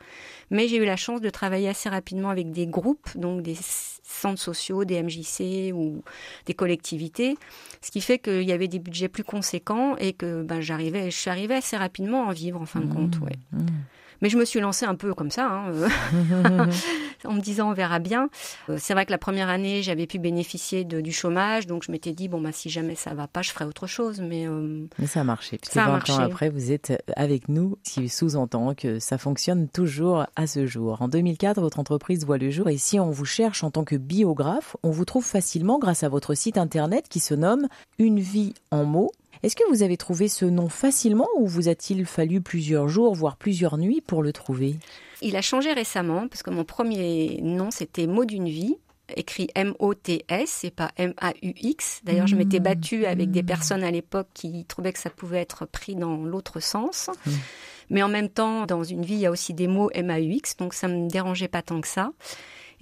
Mais 0.52 0.68
j'ai 0.68 0.78
eu 0.78 0.86
la 0.86 0.96
chance 0.96 1.22
de 1.22 1.30
travailler 1.32 1.70
assez 1.70 1.90
rapidement 1.90 2.30
avec 2.30 2.52
des 2.52 2.68
groupes, 2.68 3.18
donc 3.18 3.42
des 3.42 3.58
centres 4.04 4.40
sociaux, 4.40 4.86
des 4.86 5.02
MJC 5.02 5.74
ou 5.74 6.04
des 6.46 6.54
collectivités, 6.54 7.36
ce 7.82 7.90
qui 7.90 8.00
fait 8.00 8.20
qu'il 8.20 8.44
y 8.44 8.52
avait 8.52 8.68
des 8.68 8.80
budgets 8.80 9.10
plus 9.10 9.24
conséquents 9.24 9.96
et 9.98 10.14
que 10.14 10.44
ben, 10.44 10.62
j'arrivais, 10.62 11.10
je 11.10 11.18
suis 11.18 11.32
arrivée 11.32 11.56
assez 11.56 11.78
rapidement 11.78 12.26
à 12.26 12.28
en 12.28 12.32
vivre 12.32 12.62
en 12.62 12.68
fin 12.68 12.80
de 12.80 12.94
compte. 12.94 13.20
Mmh. 13.20 13.24
Ouais. 13.24 13.38
Mmh. 13.54 13.66
Mais 14.22 14.30
je 14.30 14.38
me 14.38 14.46
suis 14.46 14.60
lancée 14.60 14.86
un 14.86 14.96
peu 14.96 15.14
comme 15.14 15.32
ça, 15.32 15.48
hein, 15.48 15.72
euh, 15.72 16.66
en 17.26 17.34
me 17.34 17.42
disant 17.42 17.70
on 17.70 17.74
verra 17.74 18.00
bien. 18.00 18.30
Euh, 18.70 18.78
c'est 18.80 18.94
vrai 18.94 19.06
que 19.06 19.12
la 19.12 19.18
première 19.18 19.50
année, 19.50 19.82
j'avais 19.82 20.08
pu 20.08 20.20
bénéficier 20.20 20.84
de, 20.84 21.02
du 21.02 21.12
chômage, 21.12 21.68
donc 21.68 21.84
je 21.84 21.92
m'étais 21.92 22.14
dit 22.14 22.28
bon 22.28 22.42
bah 22.42 22.52
si 22.52 22.70
jamais 22.70 22.96
ça 22.96 23.14
va 23.14 23.28
pas, 23.28 23.42
je 23.42 23.52
ferai 23.52 23.66
autre 23.66 23.88
chose. 23.88 24.22
Mais, 24.22 24.48
euh, 24.48 24.88
mais 25.00 25.08
ça 25.08 25.22
a 25.22 25.24
marché. 25.24 25.58
Puisque 25.58 25.74
ça 25.74 25.86
20 25.86 26.10
ans 26.10 26.20
après, 26.20 26.50
vous 26.50 26.72
êtes 26.72 27.04
avec 27.16 27.50
nous, 27.50 27.78
ce 27.84 28.02
qui 28.02 28.10
sous-entend 28.10 28.74
que 28.76 29.00
ça 29.00 29.18
fonctionne 29.18 29.68
toujours 29.68 30.26
à 30.36 30.48
ce 30.48 30.66
jour. 30.66 31.02
En 31.02 31.08
2004, 31.08 31.60
votre 31.62 31.80
entreprise 31.80 32.26
voit 32.26 32.38
le 32.38 32.50
jour 32.50 32.70
et 32.70 32.78
si 32.78 33.00
on 33.00 33.12
vous 33.12 33.26
cherche 33.26 33.64
en 33.64 33.72
tant 33.72 33.84
que 33.84 33.96
biographe, 33.96 34.76
on 34.84 34.92
vous 34.92 35.06
trouve 35.06 35.26
facilement 35.26 35.80
grâce 35.80 36.04
à 36.04 36.10
votre 36.10 36.34
site 36.34 36.58
internet 36.58 37.08
qui 37.10 37.20
se 37.20 37.34
nomme 37.34 37.68
Une 38.00 38.20
vie 38.20 38.54
en 38.72 38.86
mots 38.86 39.12
est-ce 39.44 39.56
que 39.56 39.70
vous 39.70 39.84
avez 39.84 39.98
trouvé 39.98 40.30
ce 40.30 40.46
nom 40.46 40.70
facilement 40.70 41.28
ou 41.38 41.48
vous 41.48 41.68
a-t-il 41.68 42.06
fallu 42.06 42.42
plusieurs 42.42 42.88
jours, 42.88 43.14
voire 43.14 43.36
plusieurs 43.36 43.78
nuits 43.78 44.02
pour 44.02 44.24
le 44.24 44.32
trouver? 44.32 44.78
Il 45.22 45.36
a 45.36 45.42
changé 45.42 45.74
récemment 45.74 46.28
parce 46.28 46.44
que 46.44 46.50
mon 46.50 46.64
premier 46.64 47.40
nom 47.42 47.70
c'était 47.70 48.08
Mot 48.08 48.26
d'une 48.26 48.48
vie 48.48 48.78
écrit 49.16 49.50
M-O-T-S 49.56 50.64
et 50.64 50.72
pas 50.72 50.92
M-A-U-X. 50.98 52.02
D'ailleurs, 52.04 52.28
je 52.28 52.36
m'étais 52.36 52.60
mmh. 52.60 52.64
battue 52.64 53.06
avec 53.06 53.32
des 53.32 53.44
personnes 53.44 53.84
à 53.84 53.92
l'époque 53.92 54.28
qui 54.34 54.66
trouvaient 54.66 54.94
que 54.94 55.00
ça 55.00 55.10
pouvait 55.10 55.42
être 55.42 55.66
pris 55.66 55.96
dans 55.96 56.18
l'autre 56.24 56.60
sens. 56.60 57.10
Mmh. 57.26 57.32
Mais 57.90 58.02
en 58.02 58.08
même 58.08 58.30
temps, 58.30 58.66
dans 58.66 58.84
une 58.84 59.04
vie, 59.04 59.16
il 59.16 59.20
y 59.20 59.26
a 59.26 59.32
aussi 59.32 59.54
des 59.54 59.68
mots 59.68 59.90
M-A-U-X, 59.94 60.58
donc 60.58 60.74
ça 60.74 60.88
me 60.88 61.10
dérangeait 61.10 61.50
pas 61.50 61.62
tant 61.62 61.82
que 61.82 61.88
ça. 61.88 62.12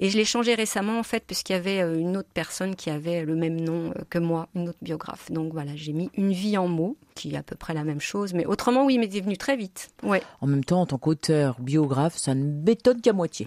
Et 0.01 0.09
je 0.09 0.17
l'ai 0.17 0.25
changé 0.25 0.55
récemment, 0.55 0.97
en 0.97 1.03
fait, 1.03 1.23
puisqu'il 1.25 1.53
y 1.53 1.55
avait 1.55 1.81
euh, 1.81 1.95
une 1.95 2.17
autre 2.17 2.29
personne 2.33 2.75
qui 2.75 2.89
avait 2.89 3.23
le 3.23 3.35
même 3.35 3.61
nom 3.61 3.91
euh, 3.91 4.01
que 4.09 4.17
moi, 4.17 4.47
une 4.55 4.69
autre 4.69 4.79
biographe. 4.81 5.31
Donc 5.31 5.53
voilà, 5.53 5.75
j'ai 5.75 5.93
mis 5.93 6.09
une 6.15 6.31
vie 6.31 6.57
en 6.57 6.67
mots, 6.67 6.97
qui 7.13 7.33
est 7.35 7.37
à 7.37 7.43
peu 7.43 7.55
près 7.55 7.75
la 7.75 7.83
même 7.83 8.01
chose. 8.01 8.33
Mais 8.33 8.47
autrement, 8.47 8.83
oui, 8.83 8.97
mais 8.97 9.07
c'est 9.11 9.21
venu 9.21 9.37
très 9.37 9.55
vite. 9.55 9.91
Ouais. 10.01 10.23
En 10.41 10.47
même 10.47 10.63
temps, 10.63 10.81
en 10.81 10.85
tant 10.87 10.97
qu'auteur, 10.97 11.55
biographe, 11.59 12.17
ça 12.17 12.33
ne 12.33 12.45
bétonne 12.45 12.99
qu'à 12.99 13.13
moitié. 13.13 13.45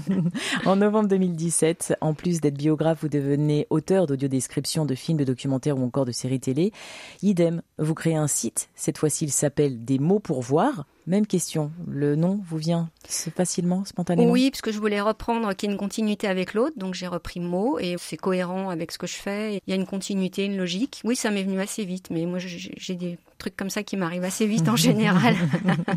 en 0.64 0.76
novembre 0.76 1.08
2017, 1.08 1.96
en 2.00 2.14
plus 2.14 2.40
d'être 2.40 2.56
biographe, 2.56 3.02
vous 3.02 3.08
devenez 3.08 3.66
auteur 3.68 4.06
d'audiodescription 4.06 4.86
de 4.86 4.94
films, 4.94 5.18
de 5.18 5.24
documentaires 5.24 5.78
ou 5.78 5.84
encore 5.84 6.06
de 6.06 6.12
séries 6.12 6.40
télé. 6.40 6.72
Idem, 7.20 7.60
vous 7.78 7.94
créez 7.94 8.16
un 8.16 8.28
site. 8.28 8.70
Cette 8.74 8.96
fois-ci, 8.96 9.26
il 9.26 9.32
s'appelle 9.32 9.84
Des 9.84 9.98
mots 9.98 10.20
pour 10.20 10.40
voir. 10.40 10.86
Même 11.06 11.26
question, 11.26 11.72
le 11.86 12.16
nom 12.16 12.40
vous 12.48 12.58
vient? 12.58 12.88
Facilement, 13.06 13.84
spontanément 13.84 14.30
Oui, 14.30 14.50
parce 14.50 14.62
que 14.62 14.72
je 14.72 14.78
voulais 14.78 15.00
reprendre 15.00 15.54
qu'il 15.54 15.68
y 15.68 15.72
ait 15.72 15.74
une 15.74 15.78
continuité 15.78 16.26
avec 16.26 16.54
l'autre, 16.54 16.78
donc 16.78 16.94
j'ai 16.94 17.06
repris 17.06 17.40
mot 17.40 17.78
et 17.78 17.96
c'est 17.98 18.16
cohérent 18.16 18.70
avec 18.70 18.92
ce 18.92 18.98
que 18.98 19.06
je 19.06 19.14
fais. 19.14 19.60
Il 19.66 19.70
y 19.70 19.72
a 19.72 19.76
une 19.76 19.86
continuité, 19.86 20.44
une 20.44 20.56
logique. 20.56 21.00
Oui, 21.04 21.16
ça 21.16 21.30
m'est 21.30 21.42
venu 21.42 21.60
assez 21.60 21.84
vite, 21.84 22.08
mais 22.10 22.26
moi 22.26 22.38
j'ai 22.38 22.94
des 22.94 23.18
trucs 23.38 23.56
comme 23.56 23.70
ça 23.70 23.82
qui 23.82 23.96
m'arrivent 23.96 24.24
assez 24.24 24.46
vite 24.46 24.68
en 24.68 24.76
général. 24.76 25.34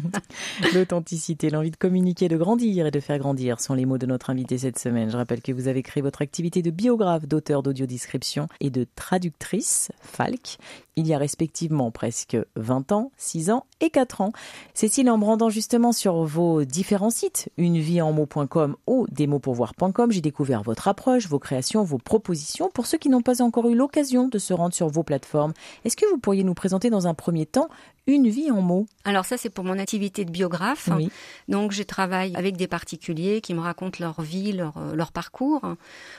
L'authenticité, 0.74 1.50
l'envie 1.50 1.72
de 1.72 1.76
communiquer, 1.76 2.28
de 2.28 2.38
grandir 2.38 2.88
et 2.88 2.92
de 2.92 3.00
faire 3.00 3.20
grandir 3.20 3.60
sont 3.60 3.74
les 3.74 3.86
mots 3.86 3.98
de 3.98 4.06
notre 4.06 4.30
invité 4.30 4.58
cette 4.58 4.80
semaine. 4.80 5.10
Je 5.10 5.18
rappelle 5.18 5.42
que 5.42 5.52
vous 5.52 5.68
avez 5.68 5.84
créé 5.84 6.02
votre 6.02 6.22
activité 6.22 6.62
de 6.62 6.72
biographe, 6.72 7.28
d'auteur 7.28 7.64
d'audiodescription 7.64 8.48
et 8.60 8.70
de 8.70 8.88
traductrice, 8.96 9.92
Falk, 10.02 10.58
il 10.96 11.08
y 11.08 11.14
a 11.14 11.18
respectivement 11.18 11.92
presque 11.92 12.38
20 12.56 12.92
ans, 12.94 13.12
6 13.18 13.50
ans 13.50 13.66
et 13.82 13.90
4 13.90 14.22
ans. 14.22 14.32
Cécile, 14.74 15.10
en 15.10 15.18
brandant 15.18 15.50
justement 15.50 15.92
sur 15.92 16.24
vos 16.24 16.64
différents 16.64 16.95
sites, 17.10 17.50
unevieeenmots.com 17.58 18.76
ou 18.88 19.08
desmotspourvoir.com, 19.10 20.12
j'ai 20.12 20.22
découvert 20.22 20.64
votre 20.64 20.88
approche, 20.88 21.28
vos 21.28 21.40
créations, 21.40 21.84
vos 21.84 21.98
propositions. 21.98 22.70
Pour 22.74 22.86
ceux 22.86 22.98
qui 22.98 23.10
n'ont 23.10 23.22
pas 23.22 23.42
encore 23.42 23.70
eu 23.70 23.76
l'occasion 23.76 24.28
de 24.28 24.40
se 24.40 24.54
rendre 24.54 24.74
sur 24.74 24.88
vos 24.88 25.04
plateformes, 25.04 25.54
est-ce 25.84 25.96
que 25.96 26.06
vous 26.10 26.18
pourriez 26.18 26.44
nous 26.44 26.54
présenter 26.54 26.90
dans 26.90 27.08
un 27.08 27.14
premier 27.14 27.46
temps 27.46 27.70
une 28.08 28.28
vie 28.28 28.52
en 28.52 28.62
mots? 28.62 28.86
Alors 29.04 29.26
ça, 29.26 29.38
c'est 29.38 29.50
pour 29.50 29.64
mon 29.64 29.80
activité 29.80 30.26
de 30.26 30.32
biographe. 30.32 30.90
Oui. 30.96 31.10
Donc 31.48 31.72
je 31.72 31.84
travaille 31.84 32.36
avec 32.36 32.58
des 32.58 32.68
particuliers 32.68 33.42
qui 33.42 33.54
me 33.54 33.62
racontent 33.62 33.98
leur 34.00 34.22
vie, 34.22 34.52
leur, 34.52 34.78
euh, 34.78 34.96
leur 34.96 35.12
parcours. 35.12 35.62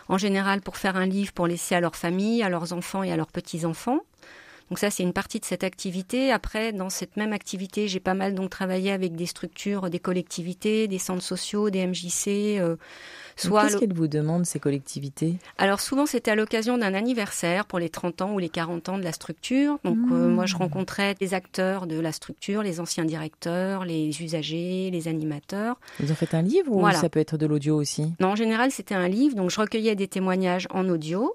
En 0.08 0.18
général, 0.18 0.60
pour 0.60 0.76
faire 0.76 0.96
un 0.96 1.06
livre 1.06 1.32
pour 1.32 1.46
laisser 1.46 1.74
à 1.74 1.80
leur 1.80 1.96
famille, 1.96 2.42
à 2.42 2.48
leurs 2.48 2.72
enfants 2.72 3.02
et 3.02 3.12
à 3.12 3.16
leurs 3.16 3.30
petits-enfants. 3.30 4.00
Donc 4.70 4.78
ça, 4.80 4.90
c'est 4.90 5.02
une 5.04 5.12
partie 5.12 5.38
de 5.38 5.44
cette 5.44 5.62
activité. 5.62 6.32
Après, 6.32 6.72
dans 6.72 6.90
cette 6.90 7.16
même 7.16 7.32
activité, 7.32 7.86
j'ai 7.86 8.00
pas 8.00 8.14
mal 8.14 8.34
donc 8.34 8.50
travaillé 8.50 8.90
avec 8.90 9.14
des 9.14 9.26
structures, 9.26 9.90
des 9.90 10.00
collectivités, 10.00 10.88
des 10.88 10.98
centres 10.98 11.22
sociaux, 11.22 11.70
des 11.70 11.86
MJC. 11.86 12.58
Euh, 12.58 12.76
soit 13.36 13.64
Qu'est-ce 13.64 13.76
qu'elles 13.78 13.92
vous 13.92 14.08
demandent, 14.08 14.44
ces 14.44 14.58
collectivités? 14.58 15.36
Alors 15.58 15.80
souvent, 15.80 16.04
c'était 16.06 16.32
à 16.32 16.34
l'occasion 16.34 16.78
d'un 16.78 16.94
anniversaire 16.94 17.64
pour 17.64 17.78
les 17.78 17.90
30 17.90 18.22
ans 18.22 18.32
ou 18.34 18.38
les 18.40 18.48
40 18.48 18.88
ans 18.88 18.98
de 18.98 19.04
la 19.04 19.12
structure. 19.12 19.78
Donc 19.84 19.98
euh, 20.10 20.26
moi, 20.28 20.46
je 20.46 20.56
rencontrais 20.56 21.14
les 21.20 21.32
acteurs 21.34 21.86
de 21.86 22.00
la 22.00 22.10
structure, 22.12 22.62
les 22.62 22.80
anciens 22.80 23.04
directeurs, 23.04 23.84
les 23.84 24.20
usagers, 24.22 24.90
les 24.90 25.06
animateurs. 25.08 25.76
Vous 26.00 26.10
en 26.10 26.14
faites 26.16 26.34
un 26.34 26.42
livre 26.42 26.72
ou 26.72 26.80
Voilà. 26.80 26.98
ça 26.98 27.08
peut 27.08 27.20
être 27.20 27.36
de 27.36 27.46
l'audio 27.46 27.76
aussi? 27.76 28.12
Non, 28.18 28.28
en 28.30 28.36
général, 28.36 28.72
c'était 28.72 28.94
un 28.96 29.06
livre. 29.08 29.36
Donc 29.36 29.50
je 29.50 29.60
recueillais 29.60 29.94
des 29.94 30.08
témoignages 30.08 30.66
en 30.70 30.88
audio. 30.88 31.32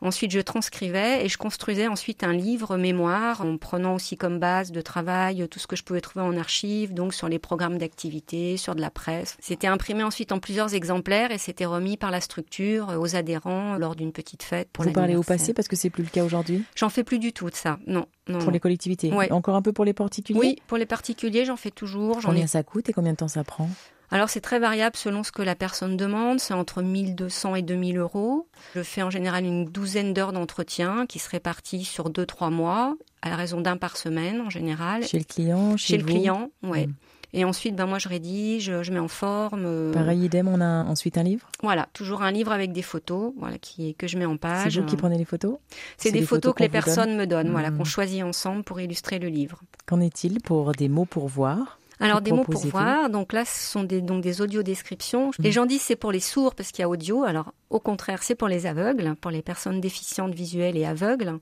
Ensuite, 0.00 0.30
je 0.30 0.40
transcrivais 0.40 1.24
et 1.24 1.28
je 1.28 1.38
construisais 1.38 1.88
ensuite 1.88 2.24
un 2.24 2.32
livre 2.32 2.76
mémoire 2.76 3.40
en 3.40 3.56
prenant 3.56 3.94
aussi 3.94 4.16
comme 4.16 4.38
base 4.38 4.72
de 4.72 4.80
travail 4.80 5.46
tout 5.48 5.58
ce 5.58 5.66
que 5.66 5.76
je 5.76 5.82
pouvais 5.82 6.00
trouver 6.00 6.24
en 6.24 6.36
archives, 6.36 6.94
donc 6.94 7.14
sur 7.14 7.28
les 7.28 7.38
programmes 7.38 7.78
d'activité, 7.78 8.56
sur 8.56 8.74
de 8.74 8.80
la 8.80 8.90
presse. 8.90 9.36
C'était 9.40 9.66
imprimé 9.66 10.02
ensuite 10.02 10.32
en 10.32 10.38
plusieurs 10.38 10.74
exemplaires 10.74 11.30
et 11.30 11.38
c'était 11.38 11.64
remis 11.64 11.96
par 11.96 12.10
la 12.10 12.20
structure 12.20 12.94
aux 12.98 13.16
adhérents 13.16 13.76
lors 13.76 13.94
d'une 13.94 14.12
petite 14.12 14.42
fête 14.42 14.68
pour 14.72 14.84
Vous 14.84 14.92
parlez 14.92 15.16
au 15.16 15.22
passé 15.22 15.54
parce 15.54 15.68
que 15.68 15.76
c'est 15.76 15.90
plus 15.90 16.04
le 16.04 16.10
cas 16.10 16.24
aujourd'hui? 16.24 16.64
J'en 16.74 16.88
fais 16.88 17.04
plus 17.04 17.18
du 17.18 17.32
tout 17.32 17.50
de 17.50 17.54
ça. 17.54 17.78
Non, 17.86 18.06
non. 18.28 18.38
Pour 18.38 18.46
non. 18.48 18.52
les 18.52 18.60
collectivités? 18.60 19.12
Ouais. 19.12 19.30
Encore 19.32 19.56
un 19.56 19.62
peu 19.62 19.72
pour 19.72 19.84
les 19.84 19.92
particuliers? 19.94 20.38
Oui, 20.38 20.56
pour 20.66 20.78
les 20.78 20.86
particuliers, 20.86 21.44
j'en 21.44 21.56
fais 21.56 21.70
toujours. 21.70 22.20
J'en 22.20 22.30
ai 22.30 22.34
Combien 22.34 22.46
ça 22.46 22.62
coûte 22.62 22.88
et 22.88 22.92
combien 22.92 23.12
de 23.12 23.16
temps 23.18 23.28
ça 23.28 23.44
prend? 23.44 23.68
Alors 24.10 24.28
c'est 24.28 24.40
très 24.40 24.58
variable 24.58 24.96
selon 24.96 25.22
ce 25.24 25.32
que 25.32 25.42
la 25.42 25.54
personne 25.54 25.96
demande, 25.96 26.38
c'est 26.38 26.54
entre 26.54 26.82
1200 26.82 27.56
et 27.56 27.62
2000 27.62 27.98
euros. 27.98 28.46
Je 28.74 28.82
fais 28.82 29.02
en 29.02 29.10
général 29.10 29.44
une 29.44 29.64
douzaine 29.64 30.12
d'heures 30.14 30.32
d'entretien 30.32 31.06
qui 31.06 31.18
se 31.18 31.28
répartissent 31.30 31.88
sur 31.88 32.10
2-3 32.10 32.50
mois, 32.50 32.96
à 33.22 33.34
raison 33.34 33.60
d'un 33.60 33.76
par 33.76 33.96
semaine 33.96 34.40
en 34.40 34.50
général, 34.50 35.04
Chez 35.04 35.18
le 35.18 35.24
client, 35.24 35.76
chez, 35.76 35.86
chez 35.94 35.98
le 35.98 36.04
client. 36.04 36.50
Ouais. 36.62 36.86
Mm. 36.86 36.94
Et 37.36 37.44
ensuite, 37.44 37.74
ben 37.74 37.86
moi 37.86 37.98
je 37.98 38.08
rédige, 38.08 38.70
je 38.82 38.92
mets 38.92 39.00
en 39.00 39.08
forme. 39.08 39.64
euh, 39.66 39.92
Pareil, 39.92 40.26
idem, 40.26 40.46
on 40.46 40.60
a 40.60 40.84
ensuite 40.84 41.18
un 41.18 41.24
livre? 41.24 41.48
Voilà, 41.64 41.88
toujours 41.92 42.22
un 42.22 42.30
livre 42.30 42.52
avec 42.52 42.70
des 42.70 42.82
photos, 42.82 43.32
voilà, 43.36 43.58
qui 43.58 43.96
que 43.96 44.06
je 44.06 44.16
mets 44.18 44.24
en 44.24 44.34
C'est 44.34 44.38
page. 44.38 44.78
vous 44.78 44.86
qui 44.86 44.94
prenez 44.96 45.18
les 45.18 45.24
photos? 45.24 45.56
C'est 45.96 46.12
des, 46.12 46.22
photos, 46.22 46.54
que 46.54 46.62
les 46.62 46.68
donne 46.68 46.72
personnes 46.84 47.16
me 47.16 47.26
donnent, 47.26 47.50
voilà, 47.50 47.72
Mm. 47.72 47.78
qu'on 47.78 47.84
choisit 47.84 48.22
ensemble 48.22 48.62
pour 48.62 48.78
illustrer 48.80 49.18
le 49.18 49.26
livre. 49.26 49.60
Qu'en 49.86 50.00
est-il 50.00 50.40
pour 50.42 50.70
des 50.72 50.88
mots 50.88 51.06
pour 51.06 51.26
voir? 51.26 51.80
Alors 52.00 52.20
des 52.20 52.32
mots 52.32 52.44
pour 52.44 52.66
voir, 52.66 53.08
donc 53.08 53.32
là 53.32 53.44
ce 53.44 53.70
sont 53.70 53.84
des, 53.84 54.00
donc 54.00 54.22
des 54.22 54.40
audio-descriptions. 54.40 55.26
Mhm. 55.26 55.32
Les 55.38 55.52
gens 55.52 55.66
disent 55.66 55.82
c'est 55.82 55.96
pour 55.96 56.12
les 56.12 56.20
sourds 56.20 56.54
parce 56.54 56.72
qu'il 56.72 56.82
y 56.82 56.84
a 56.84 56.88
audio, 56.88 57.24
alors 57.24 57.52
au 57.70 57.80
contraire 57.80 58.22
c'est 58.22 58.34
pour 58.34 58.48
les 58.48 58.66
aveugles, 58.66 59.14
pour 59.20 59.30
les 59.30 59.42
personnes 59.42 59.80
déficientes 59.80 60.34
visuelles 60.34 60.76
et 60.76 60.84
aveugles. 60.84 61.38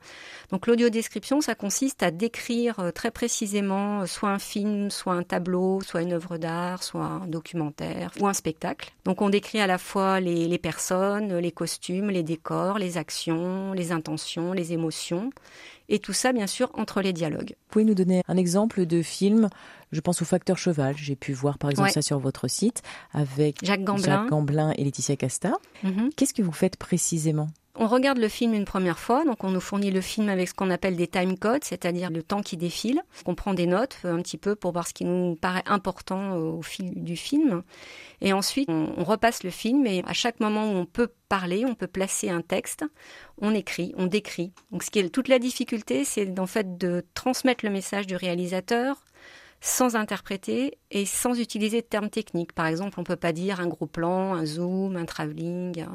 Donc 0.51 0.67
l'audio-description 0.67 1.41
ça 1.41 1.55
consiste 1.55 2.03
à 2.03 2.11
décrire 2.11 2.81
euh, 2.81 2.91
très 2.91 3.11
précisément 3.11 4.03
euh, 4.03 4.07
soit 4.07 4.31
un 4.31 4.39
film, 4.39 4.91
soit 4.91 5.15
un 5.15 5.23
tableau, 5.23 5.81
soit 5.81 6.03
une 6.03 6.13
œuvre 6.13 6.37
d'art, 6.37 6.83
soit 6.83 7.05
un 7.05 7.27
documentaire 7.27 8.11
ou 8.21 8.27
un 8.27 8.35
spectacle. 8.35 8.93
Donc 9.05 9.23
on 9.23 9.31
décrit 9.31 9.61
à 9.61 9.67
la 9.67 9.79
fois 9.79 10.21
les, 10.21 10.49
les 10.49 10.59
personnes, 10.59 11.37
les 11.37 11.53
costumes, 11.53 12.11
les 12.11 12.23
décors, 12.23 12.79
les 12.79 12.99
actions, 12.99 13.73
les 13.73 13.93
intentions, 13.93 14.53
les 14.53 14.73
émotions. 14.73 15.31
Et 15.93 15.99
tout 15.99 16.15
ça, 16.15 16.33
bien 16.33 16.47
sûr, 16.47 16.71
entre 16.75 17.03
les 17.03 17.13
dialogues. 17.13 17.51
Vous 17.51 17.69
pouvez 17.69 17.85
nous 17.85 17.95
donner 17.95 18.23
un 18.27 18.37
exemple 18.39 18.87
de 18.87 19.03
film 19.03 19.49
Je 19.93 20.01
pense 20.01 20.23
au 20.23 20.25
Facteur 20.25 20.57
Cheval. 20.57 20.95
J'ai 20.97 21.17
pu 21.17 21.35
voir 21.35 21.59
par 21.59 21.69
exemple 21.71 21.89
Ouais. 21.89 21.93
ça 21.93 22.01
sur 22.01 22.19
votre 22.19 22.49
site 22.49 22.83
avec 23.13 23.59
Jacques 23.63 23.85
Gamblin. 23.85 24.03
Jacques 24.05 24.29
Gamblin 24.31 24.73
et 24.79 24.85
Laetitia 24.85 25.17
Casta. 25.17 25.53
Mhm. 25.83 26.09
Qu'est-ce 26.17 26.33
que 26.33 26.41
vous 26.43 26.51
faites 26.53 26.77
précisément? 26.79 27.51
On 27.75 27.87
regarde 27.87 28.19
le 28.19 28.29
film 28.29 28.53
une 28.53 28.67
première 28.67 28.99
fois, 28.99 29.25
donc 29.25 29.45
on 29.45 29.51
nous 29.51 29.61
fournit 29.61 29.91
le 29.91 30.03
film 30.03 30.29
avec 30.29 30.49
ce 30.49 30.53
qu'on 30.55 30.69
appelle 30.69 30.95
des 30.95 31.07
time 31.07 31.39
codes, 31.39 31.65
c'est-à-dire 31.65 32.11
le 32.11 32.23
temps 32.23 32.43
qui 32.43 32.59
défile. 32.59 33.01
On 33.25 33.35
prend 33.35 33.55
des 33.55 33.67
notes 33.67 33.97
euh, 34.05 34.15
un 34.15 34.21
petit 34.21 34.37
peu 34.37 34.55
pour 34.55 34.73
voir 34.73 34.87
ce 34.87 34.93
qui 34.93 35.07
nous 35.07 35.37
paraît 35.37 35.63
important 35.65 36.37
au 36.37 36.61
fil 36.61 37.03
du 37.03 37.17
film. 37.17 37.63
Et 38.21 38.35
ensuite, 38.35 38.69
on, 38.69 38.93
on 38.99 39.05
repasse 39.05 39.43
le 39.43 39.49
film 39.49 39.87
et 39.87 40.03
à 40.07 40.13
chaque 40.13 40.39
moment 40.39 40.71
où 40.71 40.77
on 40.77 40.85
peut 40.85 41.09
parler, 41.31 41.65
on 41.65 41.75
peut 41.75 41.87
placer 41.87 42.29
un 42.29 42.43
texte, 42.43 42.85
on 43.41 43.55
écrit, 43.55 43.95
on 43.97 44.07
décrit. 44.07 44.53
Donc 44.71 44.83
ce 44.83 44.91
qui 44.91 44.99
est 44.99 45.09
toute 45.09 45.29
la 45.29 45.39
difficulté, 45.39 46.05
c'est 46.05 46.39
en 46.39 46.47
fait 46.47 46.77
de 46.77 47.07
transmettre 47.15 47.65
le 47.65 47.71
message 47.71 48.07
du 48.07 48.17
réalisateur 48.17 49.03
sans 49.65 49.95
interpréter 49.95 50.77
et 50.91 51.07
sans 51.07 51.39
utiliser 51.39 51.83
de 51.83 51.87
termes 51.87 52.11
techniques. 52.11 52.53
Par 52.53 52.67
exemple, 52.67 52.99
on 52.99 53.05
peut 53.05 53.15
pas 53.15 53.33
dire 53.33 53.61
un 53.61 53.69
gros 53.69 53.87
plan, 53.87 54.35
un 54.35 54.45
zoom, 54.45 54.97
un 54.97 55.05
travelling. 55.05 55.87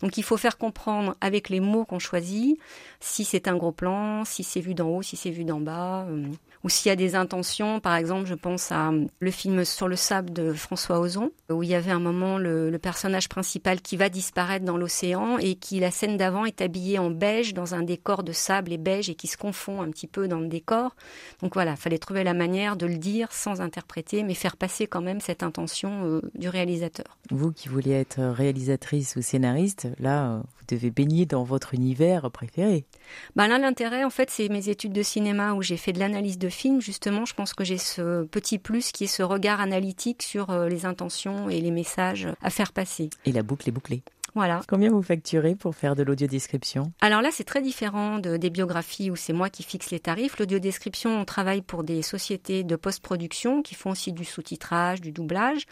Donc 0.00 0.16
il 0.16 0.22
faut 0.22 0.36
faire 0.36 0.56
comprendre 0.56 1.16
avec 1.20 1.48
les 1.48 1.58
mots 1.58 1.84
qu'on 1.84 1.98
choisit 1.98 2.56
si 3.00 3.24
c'est 3.24 3.48
un 3.48 3.56
gros 3.56 3.72
plan, 3.72 4.24
si 4.24 4.44
c'est 4.44 4.60
vu 4.60 4.74
d'en 4.74 4.88
haut, 4.88 5.02
si 5.02 5.16
c'est 5.16 5.32
vu 5.32 5.44
d'en 5.44 5.58
bas, 5.58 6.06
euh, 6.08 6.28
ou 6.64 6.68
s'il 6.68 6.88
y 6.88 6.92
a 6.92 6.96
des 6.96 7.14
intentions. 7.14 7.78
Par 7.78 7.94
exemple, 7.94 8.26
je 8.26 8.34
pense 8.34 8.72
à 8.72 8.88
euh, 8.88 9.04
le 9.20 9.30
film 9.30 9.64
Sur 9.64 9.86
le 9.86 9.96
sable 9.96 10.32
de 10.32 10.52
François 10.52 10.98
Ozon, 10.98 11.30
où 11.50 11.62
il 11.62 11.68
y 11.68 11.74
avait 11.74 11.90
un 11.90 12.00
moment 12.00 12.38
le, 12.38 12.70
le 12.70 12.78
personnage 12.78 13.28
principal 13.28 13.80
qui 13.80 13.96
va 13.96 14.08
disparaître 14.08 14.64
dans 14.64 14.76
l'océan 14.76 15.38
et 15.38 15.54
qui, 15.54 15.78
la 15.78 15.90
scène 15.90 16.16
d'avant, 16.16 16.44
est 16.44 16.60
habillé 16.60 16.98
en 16.98 17.10
beige 17.10 17.54
dans 17.54 17.74
un 17.74 17.82
décor 17.82 18.22
de 18.22 18.32
sable 18.32 18.72
et 18.72 18.78
beige 18.78 19.10
et 19.10 19.14
qui 19.14 19.26
se 19.26 19.36
confond 19.36 19.82
un 19.82 19.90
petit 19.90 20.06
peu 20.06 20.26
dans 20.26 20.40
le 20.40 20.48
décor. 20.48 20.96
Donc 21.42 21.54
voilà, 21.54 21.76
fallait 21.76 21.98
trouver 21.98 22.24
la 22.24 22.34
manière 22.34 22.76
de 22.76 22.86
le 22.86 22.96
dire 22.96 23.30
sans 23.30 23.60
interpréter, 23.60 24.22
mais 24.22 24.34
faire 24.34 24.56
passer 24.56 24.86
quand 24.86 25.02
même 25.02 25.20
cette 25.20 25.42
intention 25.42 26.04
euh, 26.04 26.20
du 26.34 26.48
réalisateur. 26.48 27.18
Vous 27.30 27.52
qui 27.52 27.68
vouliez 27.68 27.92
être 27.92 28.20
réalisatrice 28.20 29.16
ou 29.16 29.22
scénariste, 29.22 29.88
là, 29.98 30.30
euh, 30.30 30.38
vous 30.38 30.76
devez 30.76 30.90
baigner 30.90 31.26
dans 31.26 31.44
votre 31.44 31.74
univers 31.74 32.30
préféré. 32.30 32.84
Ben 33.36 33.48
là, 33.48 33.58
l'intérêt, 33.58 34.04
en 34.04 34.10
fait, 34.10 34.30
c'est 34.30 34.48
mes 34.48 34.68
études 34.68 34.92
de 34.92 35.02
cinéma 35.02 35.52
où 35.52 35.62
j'ai 35.62 35.76
fait 35.76 35.92
de 35.92 35.98
l'analyse 35.98 36.38
de 36.38 36.48
Justement, 36.80 37.24
je 37.24 37.34
pense 37.34 37.54
que 37.54 37.64
j'ai 37.64 37.78
ce 37.78 38.24
petit 38.24 38.58
plus 38.58 38.92
qui 38.92 39.04
est 39.04 39.08
ce 39.08 39.22
regard 39.22 39.60
analytique 39.60 40.22
sur 40.22 40.50
euh, 40.50 40.68
les 40.68 40.86
intentions 40.86 41.48
et 41.48 41.60
les 41.60 41.70
messages 41.70 42.28
à 42.42 42.50
faire 42.50 42.72
passer. 42.72 43.10
Et 43.24 43.32
la 43.32 43.42
boucle 43.42 43.68
est 43.68 43.72
bouclée. 43.72 44.02
Voilà. 44.34 44.60
Combien 44.68 44.90
vous 44.90 45.02
facturez 45.02 45.54
pour 45.54 45.76
faire 45.76 45.94
de 45.94 46.02
l'audiodescription? 46.02 46.92
Alors 47.00 47.22
là, 47.22 47.28
c'est 47.32 47.44
très 47.44 47.62
différent 47.62 48.18
de, 48.18 48.36
des 48.36 48.50
biographies 48.50 49.10
où 49.10 49.16
c'est 49.16 49.32
moi 49.32 49.48
qui 49.48 49.62
fixe 49.62 49.92
les 49.92 50.00
tarifs. 50.00 50.38
L'audiodescription, 50.40 51.20
on 51.20 51.24
travaille 51.24 51.62
pour 51.62 51.84
des 51.84 52.02
sociétés 52.02 52.64
de 52.64 52.74
post-production 52.74 53.62
qui 53.62 53.76
font 53.76 53.90
aussi 53.90 54.12
du 54.12 54.24
sous-titrage, 54.24 55.00
du 55.00 55.12
doublage. 55.12 55.66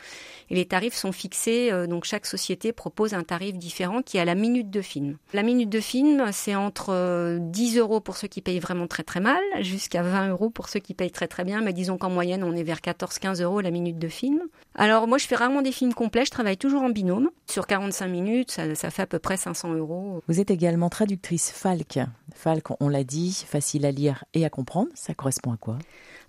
Et 0.48 0.54
les 0.54 0.64
tarifs 0.64 0.94
sont 0.94 1.10
fixés, 1.10 1.72
euh, 1.72 1.88
donc 1.88 2.04
chaque 2.04 2.24
société 2.24 2.72
propose 2.72 3.14
un 3.14 3.24
tarif 3.24 3.58
différent 3.58 4.00
qui 4.00 4.18
est 4.18 4.20
à 4.20 4.24
la 4.24 4.36
minute 4.36 4.70
de 4.70 4.80
film. 4.80 5.16
La 5.32 5.42
minute 5.42 5.68
de 5.68 5.80
film, 5.80 6.30
c'est 6.32 6.54
entre 6.54 6.90
euh, 6.90 7.38
10 7.40 7.78
euros 7.78 8.00
pour 8.00 8.16
ceux 8.16 8.28
qui 8.28 8.42
payent 8.42 8.60
vraiment 8.60 8.86
très 8.86 9.02
très 9.02 9.20
mal, 9.20 9.40
jusqu'à 9.60 10.02
20 10.02 10.28
euros 10.28 10.50
pour 10.50 10.68
ceux 10.68 10.80
qui 10.80 10.94
payent 10.94 11.10
très 11.10 11.26
très 11.26 11.42
bien. 11.42 11.62
Mais 11.62 11.72
disons 11.72 11.98
qu'en 11.98 12.10
moyenne, 12.10 12.44
on 12.44 12.54
est 12.54 12.62
vers 12.62 12.78
14-15 12.78 13.42
euros 13.42 13.60
la 13.60 13.72
minute 13.72 13.98
de 13.98 14.08
film. 14.08 14.40
Alors 14.76 15.08
moi, 15.08 15.18
je 15.18 15.26
fais 15.26 15.36
rarement 15.36 15.62
des 15.62 15.72
films 15.72 15.94
complets, 15.94 16.24
je 16.24 16.30
travaille 16.30 16.56
toujours 16.56 16.82
en 16.82 16.90
binôme. 16.90 17.30
Sur 17.50 17.66
45 17.66 18.06
minutes, 18.06 18.51
ça, 18.52 18.74
ça 18.74 18.90
fait 18.90 19.02
à 19.02 19.06
peu 19.06 19.18
près 19.18 19.36
500 19.36 19.74
euros. 19.74 20.22
Vous 20.28 20.40
êtes 20.40 20.50
également 20.50 20.88
traductrice 20.88 21.50
Falk. 21.50 21.98
Falk, 22.34 22.66
on 22.80 22.88
l'a 22.88 23.04
dit, 23.04 23.44
facile 23.46 23.86
à 23.86 23.90
lire 23.90 24.24
et 24.34 24.44
à 24.44 24.50
comprendre. 24.50 24.88
Ça 24.94 25.14
correspond 25.14 25.52
à 25.52 25.56
quoi? 25.56 25.78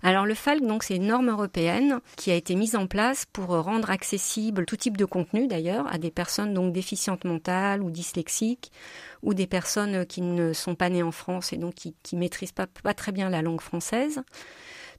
Alors 0.02 0.26
le 0.26 0.34
FALC, 0.34 0.66
donc, 0.66 0.82
c'est 0.82 0.96
une 0.96 1.06
norme 1.06 1.30
européenne 1.30 2.00
qui 2.16 2.30
a 2.30 2.34
été 2.34 2.56
mise 2.56 2.76
en 2.76 2.86
place 2.86 3.24
pour 3.32 3.46
rendre 3.46 3.90
accessible 3.90 4.66
tout 4.66 4.76
type 4.76 4.98
de 4.98 5.06
contenu 5.06 5.46
d'ailleurs 5.46 5.86
à 5.90 5.96
des 5.96 6.10
personnes 6.10 6.52
donc 6.52 6.74
déficientes 6.74 7.24
mentales 7.24 7.82
ou 7.82 7.90
dyslexiques 7.90 8.70
ou 9.22 9.32
des 9.32 9.46
personnes 9.46 10.04
qui 10.04 10.20
ne 10.20 10.52
sont 10.52 10.74
pas 10.74 10.90
nées 10.90 11.02
en 11.02 11.12
France 11.12 11.54
et 11.54 11.56
donc 11.56 11.74
qui, 11.74 11.94
qui 12.02 12.16
maîtrisent 12.16 12.52
pas, 12.52 12.66
pas 12.66 12.92
très 12.92 13.12
bien 13.12 13.30
la 13.30 13.40
langue 13.40 13.62
française. 13.62 14.20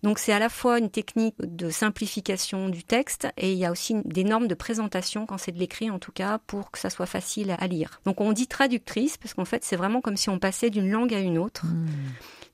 Donc 0.04 0.20
c'est 0.20 0.34
à 0.34 0.40
la 0.40 0.50
fois 0.50 0.80
une 0.80 0.90
technique 0.90 1.36
de 1.40 1.70
simplification 1.70 2.70
du 2.70 2.84
texte 2.84 3.28
et 3.38 3.52
il 3.52 3.58
y 3.58 3.66
a 3.66 3.72
aussi 3.72 3.96
des 4.06 4.24
normes 4.24 4.48
de 4.48 4.56
présentation 4.56 5.26
quand 5.26 5.38
c'est 5.38 5.52
de 5.52 5.60
l'écrit 5.60 5.90
en 5.90 6.00
tout 6.00 6.12
cas 6.12 6.40
pour 6.48 6.72
que 6.72 6.80
ça 6.80 6.90
soit 6.90 7.06
facile 7.06 7.56
à 7.58 7.68
lire. 7.68 8.02
Donc 8.06 8.22
on 8.22 8.32
dit 8.32 8.48
traductrice 8.48 9.18
parce 9.18 9.34
qu'en 9.34 9.46
fait 9.46 9.64
c'est 9.64 9.76
vraiment 9.76 10.02
comme 10.02 10.18
si 10.18 10.30
on 10.30 10.40
passait 10.40 10.70
d'une 10.70 10.90
langue 10.90 11.14
à 11.14 11.20
une 11.20 11.38
autre. 11.38 11.66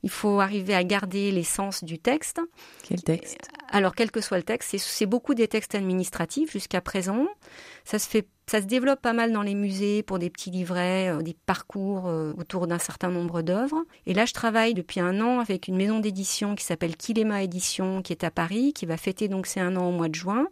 Il 0.03 0.09
faut 0.09 0.39
arriver 0.39 0.73
à 0.73 0.83
garder 0.83 1.31
l'essence 1.31 1.83
du 1.83 1.99
texte. 1.99 2.41
Quel 2.83 3.03
texte? 3.03 3.49
Alors, 3.69 3.95
quel 3.95 4.11
que 4.11 4.19
soit 4.19 4.37
le 4.37 4.43
texte, 4.43 4.75
c'est 4.77 5.05
beaucoup 5.05 5.33
des 5.33 5.47
textes 5.47 5.75
administratifs 5.75 6.51
jusqu'à 6.51 6.81
présent. 6.81 7.27
Ça 7.85 7.99
se 7.99 8.09
fait, 8.09 8.27
ça 8.47 8.61
se 8.61 8.65
développe 8.65 9.01
pas 9.01 9.13
mal 9.13 9.31
dans 9.31 9.43
les 9.43 9.55
musées 9.55 10.03
pour 10.03 10.19
des 10.19 10.29
petits 10.29 10.51
livrets, 10.51 11.09
euh, 11.09 11.21
des 11.21 11.35
parcours 11.45 12.07
euh, 12.07 12.33
autour 12.37 12.67
d'un 12.67 12.79
certain 12.79 13.09
nombre 13.09 13.41
d'œuvres. 13.41 13.83
Et 14.05 14.13
là, 14.13 14.25
je 14.25 14.33
travaille 14.33 14.73
depuis 14.73 14.99
un 14.99 15.21
an 15.21 15.39
avec 15.39 15.67
une 15.67 15.77
maison 15.77 15.99
d'édition 15.99 16.55
qui 16.55 16.65
s'appelle 16.65 16.97
Kilema 16.97 17.43
Édition, 17.43 18.01
qui 18.01 18.11
est 18.11 18.23
à 18.23 18.31
Paris, 18.31 18.73
qui 18.73 18.85
va 18.85 18.97
fêter 18.97 19.27
donc 19.27 19.45
c'est 19.45 19.61
un 19.61 19.75
an 19.77 19.87
au 19.87 19.91
mois 19.91 20.09
de 20.09 20.15
juin 20.15 20.47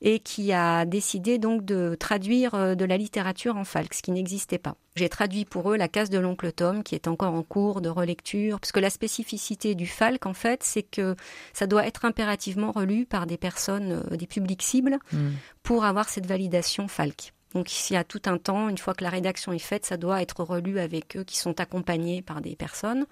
et 0.00 0.20
qui 0.20 0.52
a 0.52 0.84
décidé 0.84 1.38
donc 1.38 1.64
de 1.64 1.96
traduire 1.98 2.54
euh, 2.54 2.74
de 2.74 2.84
la 2.84 2.96
littérature 2.96 3.56
en 3.56 3.64
falque, 3.64 3.94
ce 3.94 4.02
qui 4.02 4.12
n'existait 4.12 4.58
pas. 4.58 4.76
J'ai 4.96 5.08
traduit 5.08 5.44
pour 5.44 5.70
eux 5.70 5.76
La 5.76 5.88
case 5.88 6.10
de 6.10 6.18
l'oncle 6.18 6.50
Tom, 6.52 6.82
qui 6.82 6.94
est 6.94 7.08
encore 7.08 7.34
en 7.34 7.42
cours 7.42 7.80
de 7.80 7.88
relecture, 7.88 8.58
parce 8.60 8.72
que 8.72 8.80
la 8.80 8.90
spécificité 8.90 9.74
du 9.74 9.86
falque, 9.86 10.26
en 10.26 10.34
fait, 10.34 10.62
c'est 10.62 10.82
que 10.82 11.14
ça 11.52 11.66
doit 11.66 11.86
être 11.86 12.04
impérativement 12.04 12.72
relu 12.72 13.06
par 13.06 13.26
des 13.26 13.36
personnes, 13.36 14.02
euh, 14.10 14.16
des 14.16 14.26
publics 14.26 14.62
cibles, 14.62 14.98
hmm. 15.12 15.30
pour 15.62 15.84
avoir 15.84 16.08
cette 16.08 16.26
validation 16.26 16.88
falque. 16.88 17.32
Donc 17.58 17.72
ici, 17.72 17.96
à 17.96 18.04
tout 18.04 18.22
un 18.26 18.38
temps, 18.38 18.68
une 18.68 18.78
fois 18.78 18.94
que 18.94 19.02
la 19.02 19.10
rédaction 19.10 19.52
est 19.52 19.58
faite, 19.58 19.84
ça 19.84 19.96
doit 19.96 20.22
être 20.22 20.44
relu 20.44 20.78
avec 20.78 21.16
eux 21.16 21.24
qui 21.24 21.36
sont 21.36 21.60
accompagnés 21.60 22.22
par 22.22 22.40
des 22.40 22.54
personnes. 22.54 23.04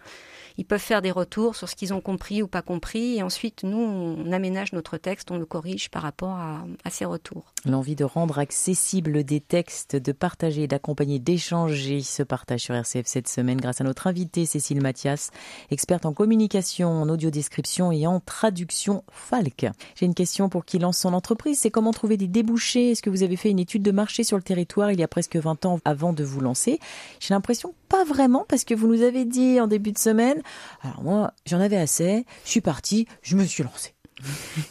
Ils 0.56 0.64
peuvent 0.64 0.78
faire 0.78 1.02
des 1.02 1.10
retours 1.10 1.56
sur 1.56 1.68
ce 1.68 1.74
qu'ils 1.74 1.92
ont 1.92 2.00
compris 2.00 2.44
ou 2.44 2.46
pas 2.46 2.62
compris. 2.62 3.16
Et 3.16 3.24
ensuite, 3.24 3.64
nous, 3.64 3.76
on 3.76 4.30
aménage 4.30 4.72
notre 4.72 4.98
texte, 4.98 5.32
on 5.32 5.36
le 5.36 5.46
corrige 5.46 5.90
par 5.90 6.02
rapport 6.02 6.38
à, 6.38 6.64
ces 6.90 7.04
retours. 7.04 7.52
L'envie 7.64 7.96
de 7.96 8.04
rendre 8.04 8.38
accessible 8.38 9.24
des 9.24 9.40
textes, 9.40 9.96
de 9.96 10.12
partager, 10.12 10.68
d'accompagner, 10.68 11.18
d'échanger 11.18 12.00
se 12.02 12.22
partage 12.22 12.60
sur 12.60 12.76
RCF 12.76 13.06
cette 13.06 13.26
semaine 13.26 13.60
grâce 13.60 13.80
à 13.80 13.84
notre 13.84 14.06
invitée 14.06 14.46
Cécile 14.46 14.80
Mathias, 14.80 15.30
experte 15.72 16.06
en 16.06 16.12
communication, 16.12 17.02
en 17.02 17.08
audiodescription 17.08 17.90
et 17.90 18.06
en 18.06 18.20
traduction 18.20 19.02
Falk. 19.10 19.66
J'ai 19.96 20.06
une 20.06 20.14
question 20.14 20.48
pour 20.48 20.64
qui 20.64 20.78
lance 20.78 20.98
son 20.98 21.14
entreprise. 21.14 21.58
C'est 21.58 21.72
comment 21.72 21.90
trouver 21.90 22.16
des 22.16 22.28
débouchés? 22.28 22.92
Est-ce 22.92 23.02
que 23.02 23.10
vous 23.10 23.24
avez 23.24 23.34
fait 23.34 23.50
une 23.50 23.58
étude 23.58 23.82
de 23.82 23.90
marché 23.90 24.22
sur 24.22 24.35
le 24.36 24.42
territoire 24.42 24.92
il 24.92 25.00
y 25.00 25.02
a 25.02 25.08
presque 25.08 25.36
20 25.36 25.66
ans 25.66 25.80
avant 25.84 26.12
de 26.12 26.24
vous 26.24 26.40
lancer 26.40 26.78
J'ai 27.20 27.34
l'impression 27.34 27.74
pas 27.88 28.04
vraiment 28.04 28.44
parce 28.48 28.64
que 28.64 28.74
vous 28.74 28.88
nous 28.88 29.02
avez 29.02 29.24
dit 29.24 29.60
en 29.60 29.66
début 29.66 29.92
de 29.92 29.98
semaine 29.98 30.42
alors 30.82 31.02
moi, 31.02 31.32
j'en 31.46 31.60
avais 31.60 31.76
assez, 31.76 32.24
je 32.44 32.50
suis 32.50 32.60
partie, 32.60 33.06
je 33.22 33.36
me 33.36 33.44
suis 33.44 33.62
lancée. 33.62 33.95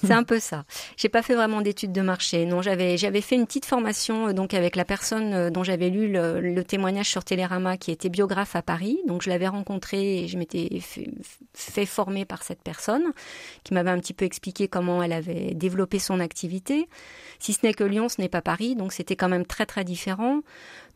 C'est 0.04 0.12
un 0.12 0.24
peu 0.24 0.40
ça. 0.40 0.66
J'ai 0.98 1.10
pas 1.10 1.22
fait 1.22 1.36
vraiment 1.36 1.62
d'études 1.62 1.92
de 1.92 2.02
marché. 2.02 2.46
Non, 2.46 2.62
j'avais 2.64 2.98
j'avais 2.98 3.22
fait 3.22 3.36
une 3.36 3.46
petite 3.46 3.66
formation 3.66 4.30
euh, 4.30 4.34
donc 4.34 4.54
avec 4.54 4.75
la 4.75 4.86
personne 4.86 5.34
euh, 5.34 5.50
dont 5.52 5.64
j'avais 5.64 5.90
lu 5.90 6.12
le, 6.12 6.64
témoignage 6.64 7.10
sur 7.10 7.24
Télérama 7.24 7.78
qui 7.78 7.92
était 7.92 8.10
biographe 8.10 8.56
à 8.56 8.64
Paris. 8.64 8.98
Donc 9.08 9.22
je 9.22 9.30
l'avais 9.30 9.48
rencontré 9.48 10.24
et 10.24 10.28
je 10.28 10.38
m'étais 10.38 10.80
fait, 10.80 11.12
fait, 11.54 11.86
former 11.86 12.25
par 12.25 12.42
cette 12.42 12.62
personne 12.64 13.04
qui 13.64 13.74
m'avait 13.75 13.92
un 13.92 14.00
petit 14.00 14.14
peu 14.14 14.25
expliqué 14.25 14.68
comment 14.68 15.04
elle 15.04 15.14
avait 15.14 15.54
développé 15.54 16.00
son 16.00 16.20
activité. 16.20 16.88
Si 17.40 17.54
ce 17.54 17.60
n'est 17.64 17.74
que 17.74 17.84
Lyon, 17.84 18.10
ce 18.10 18.22
n'est 18.22 18.30
pas 18.30 18.42
Paris, 18.42 18.75
donc 18.75 18.94
c'était 18.94 19.16
quand 19.16 19.30
même 19.30 19.46
très 19.46 19.68
très 19.68 19.84
différent. 19.84 20.42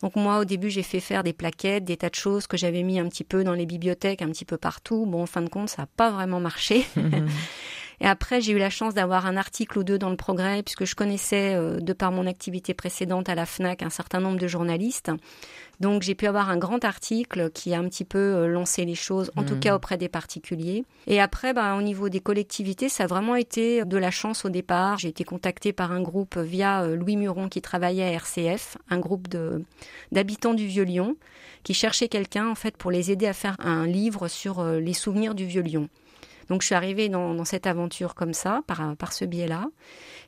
Donc 0.01 0.15
moi, 0.15 0.39
au 0.39 0.45
début, 0.45 0.69
j'ai 0.69 0.83
fait 0.83 1.01
faire 1.01 1.23
des 1.23 1.33
plaquettes, 1.33 1.83
des 1.83 1.97
tas 1.97 2.09
de 2.09 2.15
choses 2.15 2.47
que 2.47 2.57
j'avais 2.57 2.83
mis 2.83 2.99
un 2.99 3.07
petit 3.09 3.25
peu 3.25 3.43
dans 3.43 3.53
les 3.53 3.65
bibliothèques, 3.65 4.21
un 4.21 4.29
petit 4.29 4.45
peu 4.45 4.57
partout. 4.57 5.05
Bon, 5.05 5.23
en 5.23 5.25
fin 5.25 5.41
de 5.41 5.49
compte, 5.49 5.69
ça 5.69 5.83
n'a 5.83 5.87
pas 5.87 6.09
vraiment 6.09 6.39
marché. 6.39 6.85
Et 8.01 8.07
après, 8.07 8.41
j'ai 8.41 8.53
eu 8.53 8.57
la 8.57 8.69
chance 8.69 8.93
d'avoir 8.93 9.25
un 9.25 9.35
article 9.35 9.79
ou 9.79 9.83
deux 9.83 9.97
dans 9.97 10.09
le 10.09 10.15
Progrès, 10.15 10.63
puisque 10.63 10.85
je 10.85 10.95
connaissais, 10.95 11.55
euh, 11.55 11.79
de 11.79 11.93
par 11.93 12.11
mon 12.11 12.27
activité 12.27 12.73
précédente 12.73 13.29
à 13.29 13.35
la 13.35 13.45
FNAC, 13.45 13.83
un 13.83 13.89
certain 13.89 14.19
nombre 14.19 14.39
de 14.39 14.47
journalistes. 14.47 15.11
Donc 15.79 16.01
j'ai 16.01 16.15
pu 16.15 16.27
avoir 16.27 16.49
un 16.49 16.57
grand 16.57 16.83
article 16.83 17.49
qui 17.51 17.73
a 17.73 17.79
un 17.79 17.87
petit 17.87 18.03
peu 18.03 18.17
euh, 18.17 18.47
lancé 18.47 18.83
les 18.85 18.95
choses, 18.95 19.31
en 19.37 19.43
tout 19.43 19.55
mmh. 19.55 19.59
cas 19.59 19.75
auprès 19.75 19.97
des 19.97 20.09
particuliers. 20.09 20.83
Et 21.07 21.21
après, 21.21 21.53
ben, 21.53 21.75
au 21.75 21.81
niveau 21.81 22.09
des 22.09 22.19
collectivités, 22.19 22.89
ça 22.89 23.05
a 23.05 23.07
vraiment 23.07 23.35
été 23.35 23.85
de 23.85 23.97
la 23.97 24.11
chance 24.11 24.45
au 24.45 24.49
départ. 24.49 24.97
J'ai 24.97 25.09
été 25.09 25.23
contactée 25.23 25.71
par 25.73 25.91
un 25.91 26.01
groupe 26.01 26.37
via 26.37 26.83
euh, 26.83 26.95
Louis 26.95 27.17
Muron 27.17 27.49
qui 27.49 27.61
travaillait 27.61 28.03
à 28.03 28.11
RCF, 28.11 28.77
un 28.89 28.99
groupe 28.99 29.27
d'habitants 30.11 30.53
du 30.53 30.67
Vieux-Lyon, 30.67 31.15
qui 31.63 31.73
cherchait 31.73 32.07
quelqu'un 32.07 32.47
en 32.47 32.55
fait 32.55 32.75
pour 32.77 32.91
les 32.91 33.11
aider 33.11 33.27
à 33.27 33.33
faire 33.33 33.55
un 33.59 33.85
livre 33.85 34.27
sur 34.27 34.63
les 34.63 34.93
souvenirs 34.93 35.35
du 35.35 35.45
Vieux-Lyon. 35.45 35.89
Donc 36.49 36.61
je 36.61 36.67
suis 36.67 36.75
arrivée 36.75 37.09
dans, 37.09 37.45
cette 37.45 37.67
aventure 37.67 38.15
comme 38.15 38.33
ça, 38.33 38.61
par, 38.67 38.95
par 38.95 39.13
ce 39.13 39.25
biais-là. 39.25 39.67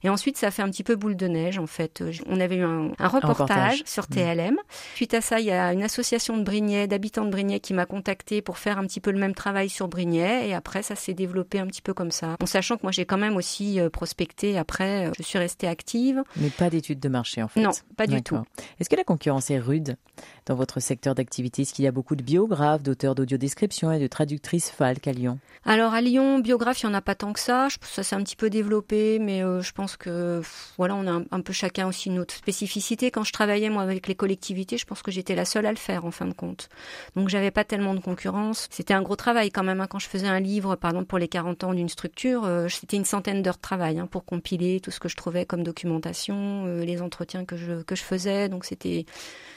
Et 0.03 0.09
ensuite, 0.09 0.37
ça 0.37 0.49
fait 0.49 0.61
un 0.61 0.69
petit 0.69 0.83
peu 0.83 0.95
boule 0.95 1.15
de 1.15 1.27
neige, 1.27 1.59
en 1.59 1.67
fait. 1.67 2.03
On 2.25 2.39
avait 2.39 2.55
eu 2.55 2.63
un, 2.63 2.91
reportage, 2.99 3.83
sur 3.85 4.03
mmh. 4.03 4.13
TLM. 4.13 4.57
Suite 4.95 5.13
à 5.13 5.21
ça, 5.21 5.39
il 5.39 5.45
y 5.45 5.51
a 5.51 5.73
une 5.73 5.83
association 5.83 6.37
de 6.37 6.43
Brignais, 6.43 6.87
d'habitants 6.87 7.25
de 7.25 7.29
Brignais, 7.29 7.59
qui 7.59 7.73
m'a 7.73 7.85
contacté 7.85 8.41
pour 8.41 8.57
faire 8.57 8.79
un 8.79 8.87
petit 8.87 8.99
peu 8.99 9.11
le 9.11 9.19
même 9.19 9.35
travail 9.35 9.69
sur 9.69 9.87
Brignais. 9.87 10.47
Et 10.47 10.53
après, 10.55 10.81
ça 10.81 10.95
s'est 10.95 11.13
développé 11.13 11.59
un 11.59 11.67
petit 11.67 11.83
peu 11.83 11.93
comme 11.93 12.11
ça. 12.11 12.35
En 12.41 12.45
sachant 12.45 12.77
que 12.77 12.83
moi, 12.83 12.91
j'ai 12.91 13.05
quand 13.05 13.17
même 13.17 13.35
aussi 13.35 13.79
euh, 13.79 13.89
prospecté. 13.89 14.57
Après, 14.57 15.07
euh, 15.07 15.11
je 15.17 15.23
suis 15.23 15.37
restée 15.37 15.67
active. 15.67 16.23
Mais 16.35 16.49
pas 16.49 16.69
d'études 16.69 16.99
de 16.99 17.09
marché, 17.09 17.43
en 17.43 17.47
fait. 17.47 17.61
Non, 17.61 17.71
pas 17.95 18.07
du 18.07 18.23
tout. 18.23 18.39
Est-ce 18.79 18.89
que 18.89 18.95
la 18.95 19.03
concurrence 19.03 19.51
est 19.51 19.59
rude 19.59 19.97
dans 20.47 20.55
votre 20.55 20.79
secteur 20.79 21.13
d'activité? 21.13 21.61
Est-ce 21.61 21.73
qu'il 21.73 21.85
y 21.85 21.87
a 21.87 21.91
beaucoup 21.91 22.15
de 22.15 22.23
biographes, 22.23 22.81
d'auteurs 22.81 23.13
d'audiodescription 23.13 23.91
et 23.91 23.99
de 23.99 24.07
traductrices 24.07 24.71
Falk 24.71 25.07
à 25.07 25.11
Lyon? 25.11 25.37
Alors, 25.63 25.93
à 25.93 26.01
Lyon, 26.01 26.10
biographe, 26.41 26.81
il 26.81 26.87
n'y 26.87 26.91
en 26.91 26.95
a 26.95 27.01
pas 27.01 27.15
tant 27.15 27.33
que 27.33 27.39
ça. 27.39 27.67
Ça 27.81 28.03
s'est 28.03 28.15
un 28.15 28.23
petit 28.23 28.35
peu 28.35 28.49
développé, 28.49 29.19
mais 29.19 29.43
euh, 29.43 29.61
je 29.61 29.71
pense 29.71 29.97
que 29.97 30.41
voilà, 30.77 30.95
on 30.95 31.07
a 31.07 31.21
un, 31.31 31.41
peu 31.41 31.53
chacun 31.53 31.87
aussi 31.87 32.09
notre 32.09 32.33
spécificité. 32.33 33.11
Quand 33.11 33.23
je 33.23 33.31
travaillais 33.31 33.69
moi 33.69 33.83
avec 33.83 34.07
les 34.07 34.15
collectivités, 34.15 34.77
je 34.77 34.85
pense 34.85 35.01
que 35.01 35.11
j'étais 35.11 35.35
la 35.35 35.45
seule 35.45 35.65
à 35.65 35.71
le 35.71 35.77
faire 35.77 36.05
en 36.05 36.11
fin 36.11 36.25
de 36.25 36.33
compte. 36.33 36.69
Donc 37.15 37.29
j'avais 37.29 37.51
pas 37.51 37.63
tellement 37.63 37.93
de 37.93 37.99
concurrence. 37.99 38.67
C'était 38.71 38.93
un 38.93 39.01
gros 39.01 39.15
travail 39.15 39.51
quand 39.51 39.63
même. 39.63 39.81
Hein. 39.81 39.87
Quand 39.87 39.99
je 39.99 40.07
faisais 40.07 40.27
un 40.27 40.39
livre, 40.39 40.75
par 40.75 40.91
exemple 40.91 41.07
pour 41.07 41.19
les 41.19 41.27
40 41.27 41.63
ans 41.63 41.73
d'une 41.73 41.89
structure, 41.89 42.45
euh, 42.45 42.67
c'était 42.67 42.97
une 42.97 43.05
centaine 43.05 43.41
d'heures 43.41 43.55
de 43.55 43.61
travail 43.61 43.99
hein, 43.99 44.07
pour 44.07 44.25
compiler 44.25 44.79
tout 44.79 44.91
ce 44.91 44.99
que 44.99 45.09
je 45.09 45.15
trouvais 45.15 45.45
comme 45.45 45.63
documentation, 45.63 46.65
euh, 46.65 46.83
les 46.83 47.01
entretiens 47.01 47.45
que 47.45 47.57
je 47.57 47.83
que 47.83 47.95
je 47.95 48.03
faisais. 48.03 48.49
Donc 48.49 48.65
c'était 48.65 49.05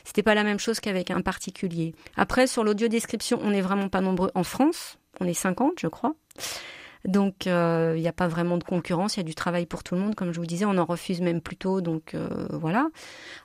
c'était 0.05 0.23
pas 0.23 0.35
la 0.35 0.45
même 0.45 0.59
chose 0.59 0.81
qu'avec 0.81 1.11
un 1.11 1.23
particulier. 1.23 1.95
Après 2.17 2.47
sur 2.47 2.65
l'audio 2.65 2.89
description, 2.89 3.39
on 3.43 3.51
n'est 3.51 3.63
vraiment 3.63 3.89
pas 3.89 4.01
nombreux 4.01 4.31
en 4.35 4.45
France. 4.45 4.99
On 5.21 5.27
est 5.27 5.35
50, 5.35 5.75
je 5.79 5.87
crois. 5.87 6.15
Donc, 7.05 7.47
euh, 7.47 7.93
il 7.97 8.01
n'y 8.01 8.09
a 8.09 8.13
pas 8.13 8.29
vraiment 8.29 8.57
de 8.57 8.65
concurrence, 8.65 9.17
il 9.17 9.19
y 9.19 9.21
a 9.21 9.25
du 9.25 9.35
travail 9.35 9.67
pour 9.67 9.83
tout 9.83 9.95
le 9.95 10.01
monde, 10.01 10.15
comme 10.15 10.33
je 10.33 10.41
vous 10.41 10.47
disais, 10.47 10.65
on 10.65 10.79
en 10.79 10.87
refuse 10.87 11.21
même 11.21 11.43
plutôt, 11.43 11.83
donc 11.83 12.15
euh, 12.15 12.29
voilà. 12.51 12.89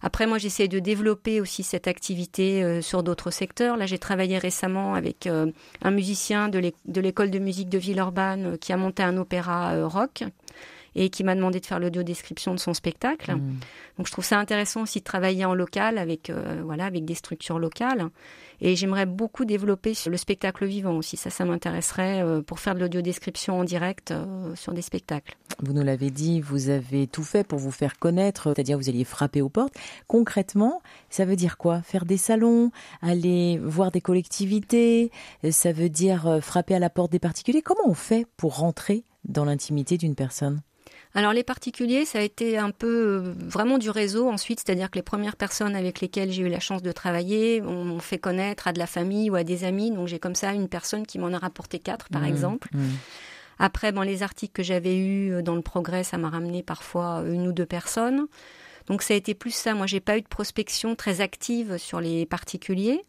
Après, 0.01 0.27
moi, 0.27 0.37
j'essaie 0.37 0.69
de 0.69 0.79
développer 0.79 1.41
aussi 1.41 1.63
cette 1.63 1.87
activité 1.87 2.63
euh, 2.63 2.81
sur 2.81 3.03
d'autres 3.03 3.31
secteurs. 3.31 3.75
Là, 3.75 3.85
j'ai 3.85 3.99
travaillé 3.99 4.37
récemment 4.37 4.93
avec 4.93 5.27
un 5.27 5.91
musicien 5.91 6.47
de 6.47 6.59
l'école 7.01 7.31
de 7.31 7.39
musique 7.39 7.69
de 7.69 7.77
Villeurbanne 7.77 8.57
qui 8.59 8.71
a 8.71 8.77
monté 8.77 9.03
un 9.03 9.17
opéra 9.17 9.85
rock 9.85 10.23
et 10.95 11.09
qui 11.09 11.23
m'a 11.23 11.35
demandé 11.35 11.59
de 11.59 11.65
faire 11.65 11.79
l'audio-description 11.79 12.53
de 12.53 12.59
son 12.59 12.73
spectacle. 12.73 13.35
Mmh. 13.35 13.59
Donc 13.97 14.07
je 14.07 14.11
trouve 14.11 14.25
ça 14.25 14.39
intéressant 14.39 14.83
aussi 14.83 14.99
de 14.99 15.03
travailler 15.03 15.45
en 15.45 15.53
local 15.53 15.97
avec, 15.97 16.31
voilà, 16.63 16.85
avec 16.85 17.05
des 17.05 17.15
structures 17.15 17.59
locales. 17.59 18.09
Et 18.61 18.75
j'aimerais 18.75 19.05
beaucoup 19.05 19.45
développer 19.45 19.93
le 20.07 20.17
spectacle 20.17 20.65
vivant 20.65 20.97
aussi. 20.97 21.17
Ça, 21.17 21.29
ça 21.29 21.45
m'intéresserait 21.45 22.21
euh, 22.21 22.41
pour 22.41 22.59
faire 22.59 22.75
de 22.75 22.79
l'audio-description 22.79 23.59
en 23.59 23.63
direct 23.63 24.11
euh, 24.11 24.53
sur 24.55 24.73
des 24.73 24.81
spectacles. 24.81 25.35
Vous 25.61 25.73
nous 25.73 25.83
l'avez 25.83 26.11
dit, 26.11 26.41
vous 26.41 26.69
avez 26.69 27.07
tout 27.07 27.23
fait 27.23 27.45
pour 27.45 27.59
vous 27.59 27.71
faire 27.71 27.97
connaître, 27.99 28.53
c'est-à-dire 28.53 28.77
vous 28.77 28.89
alliez 28.89 29.05
frapper 29.05 29.41
aux 29.41 29.49
portes. 29.49 29.73
Concrètement, 30.07 30.81
ça 31.09 31.25
veut 31.25 31.35
dire 31.35 31.57
quoi? 31.57 31.81
Faire 31.81 32.05
des 32.05 32.17
salons, 32.17 32.71
aller 33.01 33.57
voir 33.57 33.91
des 33.91 34.01
collectivités, 34.01 35.11
ça 35.51 35.71
veut 35.71 35.89
dire 35.89 36.27
euh, 36.27 36.41
frapper 36.41 36.75
à 36.75 36.79
la 36.79 36.89
porte 36.89 37.11
des 37.11 37.19
particuliers? 37.19 37.61
Comment 37.61 37.87
on 37.87 37.93
fait 37.93 38.25
pour 38.35 38.57
rentrer 38.57 39.03
dans 39.25 39.45
l'intimité 39.45 39.97
d'une 39.97 40.15
personne? 40.15 40.61
Alors 41.15 41.33
les 41.33 41.43
particuliers, 41.43 42.05
ça 42.05 42.19
a 42.19 42.21
été 42.21 42.57
un 42.57 42.69
peu 42.69 42.87
euh, 42.87 43.33
vraiment 43.35 43.79
du 43.79 43.89
réseau 43.89 44.29
ensuite, 44.29 44.61
c'est-à-dire 44.63 44.91
que 44.91 44.95
les 44.95 45.03
premières 45.03 45.35
personnes 45.35 45.75
avec 45.75 46.01
lesquelles 46.01 46.31
j'ai 46.31 46.43
eu 46.43 46.49
la 46.49 46.59
chance 46.59 46.83
de 46.83 46.91
travailler 46.91 47.61
m'ont 47.61 47.99
fait 47.99 48.19
connaître 48.19 48.67
à 48.67 48.73
de 48.73 48.79
la 48.79 48.85
famille 48.85 49.29
ou 49.31 49.35
à 49.35 49.43
des 49.43 49.63
amis. 49.63 49.89
Donc 49.89 50.07
j'ai 50.07 50.19
comme 50.19 50.35
ça 50.35 50.53
une 50.53 50.69
personne 50.69 51.07
qui 51.07 51.17
m'en 51.17 51.33
a 51.33 51.39
rapporté 51.39 51.79
quatre, 51.79 52.09
par 52.09 52.21
mmh, 52.21 52.25
exemple. 52.25 52.69
Mmh. 52.73 52.87
Après, 53.57 53.91
bon, 53.91 54.01
les 54.01 54.21
articles 54.21 54.53
que 54.53 54.63
j'avais 54.63 54.97
eus 54.97 55.33
euh, 55.33 55.41
dans 55.41 55.55
le 55.55 55.63
progrès, 55.63 56.03
ça 56.03 56.17
m'a 56.17 56.29
ramené 56.29 56.61
parfois 56.61 57.23
une 57.25 57.47
ou 57.47 57.51
deux 57.53 57.65
personnes. 57.65 58.27
Donc 58.85 59.01
ça 59.01 59.15
a 59.15 59.17
été 59.17 59.33
plus 59.33 59.51
ça. 59.51 59.73
Moi, 59.73 59.87
j'ai 59.87 59.99
pas 59.99 60.17
eu 60.17 60.21
de 60.21 60.27
prospection 60.27 60.95
très 60.95 61.21
active 61.21 61.77
sur 61.77 62.01
les 62.01 62.27
particuliers. 62.27 63.03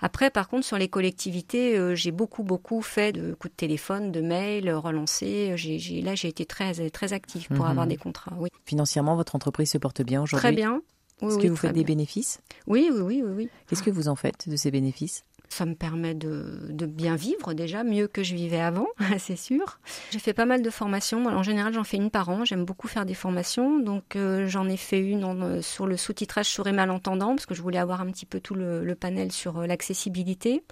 Après, 0.00 0.30
par 0.30 0.48
contre, 0.48 0.64
sur 0.64 0.78
les 0.78 0.88
collectivités, 0.88 1.76
euh, 1.76 1.94
j'ai 1.94 2.12
beaucoup, 2.12 2.42
beaucoup 2.42 2.82
fait 2.82 3.12
de 3.12 3.34
coups 3.34 3.52
de 3.52 3.56
téléphone, 3.56 4.12
de 4.12 4.20
mails, 4.20 4.70
relancés. 4.72 5.52
J'ai, 5.56 6.02
là, 6.02 6.14
j'ai 6.14 6.28
été 6.28 6.46
très, 6.46 6.90
très 6.90 7.12
active 7.12 7.48
pour 7.48 7.64
mhm. 7.64 7.70
avoir 7.70 7.86
des 7.86 7.96
contrats. 7.96 8.32
Oui. 8.38 8.48
Financièrement, 8.64 9.16
votre 9.16 9.34
entreprise 9.34 9.70
se 9.70 9.78
porte 9.78 10.02
bien 10.02 10.22
aujourd'hui? 10.22 10.48
Très 10.48 10.54
bien. 10.54 10.82
Est-ce 11.22 11.38
que 11.38 11.48
vous 11.48 11.56
faites 11.56 11.72
des 11.72 11.84
bénéfices? 11.84 12.40
Oui, 12.66 12.90
oui, 12.92 13.00
oui, 13.02 13.22
oui, 13.24 13.48
Qu'est-ce 13.66 13.82
que 13.82 13.90
vous 13.90 14.08
en 14.08 14.14
faites 14.14 14.48
de 14.48 14.56
ces 14.56 14.70
bénéfices? 14.70 15.24
Ça 15.48 15.64
me 15.64 15.74
permet 15.74 16.14
de, 16.14 16.66
de, 16.68 16.86
bien 16.86 17.16
vivre 17.16 17.54
déjà, 17.54 17.82
mieux 17.82 18.06
que 18.06 18.22
je 18.22 18.34
vivais 18.34 18.60
avant, 18.60 18.86
c'est 19.18 19.36
sûr. 19.36 19.80
J'ai 20.10 20.18
fait 20.18 20.34
pas 20.34 20.44
mal 20.44 20.62
de 20.62 20.70
formations. 20.70 21.24
en 21.26 21.42
général, 21.42 21.72
j'en 21.72 21.84
fais 21.84 21.96
une 21.96 22.10
par 22.10 22.28
an. 22.28 22.44
J'aime 22.44 22.64
beaucoup 22.64 22.86
faire 22.86 23.06
des 23.06 23.14
formations. 23.14 23.78
Donc, 23.78 24.16
euh, 24.16 24.46
j'en 24.46 24.68
ai 24.68 24.76
fait 24.76 25.00
une 25.00 25.24
euh, 25.24 25.62
sur 25.62 25.86
le 25.86 25.96
sous-titrage 25.96 26.46
sourd 26.46 26.66
et 26.68 26.72
malentendant, 26.72 27.34
parce 27.34 27.46
que 27.46 27.54
je 27.54 27.62
voulais 27.62 27.78
avoir 27.78 28.00
un 28.02 28.10
petit 28.10 28.26
peu 28.26 28.40
tout 28.40 28.54
le, 28.54 28.94
panel 28.94 29.32
sur 29.32 29.58
euh, 29.58 29.66
l'accessibilité. 29.66 30.62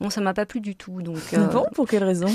Bon, 0.00 0.10
ça 0.10 0.20
m'a 0.20 0.34
pas 0.34 0.46
plu 0.46 0.60
du 0.60 0.76
tout. 0.76 1.02
Donc, 1.02 1.34
bon, 1.52 1.66
pour 1.74 1.88
quelle 1.88 2.04
raison? 2.04 2.30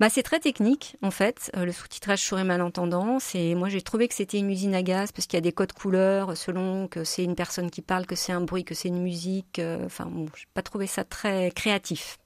Bah, 0.00 0.08
c'est 0.10 0.22
très 0.22 0.40
technique 0.40 0.96
en 1.02 1.10
fait. 1.10 1.50
le 1.54 1.72
sous-titrage 1.72 2.20
sourd 2.20 2.38
et 2.38 2.44
malentendant, 2.44 3.18
c'est 3.18 3.54
moi 3.54 3.68
j'ai 3.68 3.82
trouvé 3.82 4.08
que 4.08 4.14
c'était 4.14 4.38
une 4.38 4.50
usine 4.50 4.74
à 4.74 4.82
gaz 4.82 5.12
parce 5.12 5.26
qu'il 5.26 5.36
y 5.36 5.38
a 5.38 5.42
des 5.42 5.52
codes 5.52 5.72
couleurs 5.72 6.36
selon 6.36 6.88
que 6.88 7.04
c'est 7.04 7.24
une 7.24 7.34
personne 7.34 7.70
qui 7.70 7.82
parle, 7.82 8.06
que 8.06 8.16
c'est 8.16 8.32
un 8.32 8.40
bruit, 8.40 8.64
que 8.64 8.74
c'est 8.74 8.88
une 8.88 9.02
musique. 9.02 9.60
Enfin, 9.84 10.06
bon, 10.06 10.26
j'ai 10.36 10.46
pas 10.54 10.62
trouvé 10.62 10.86
ça 10.86 11.04
très 11.04 11.50
créatif. 11.50 12.18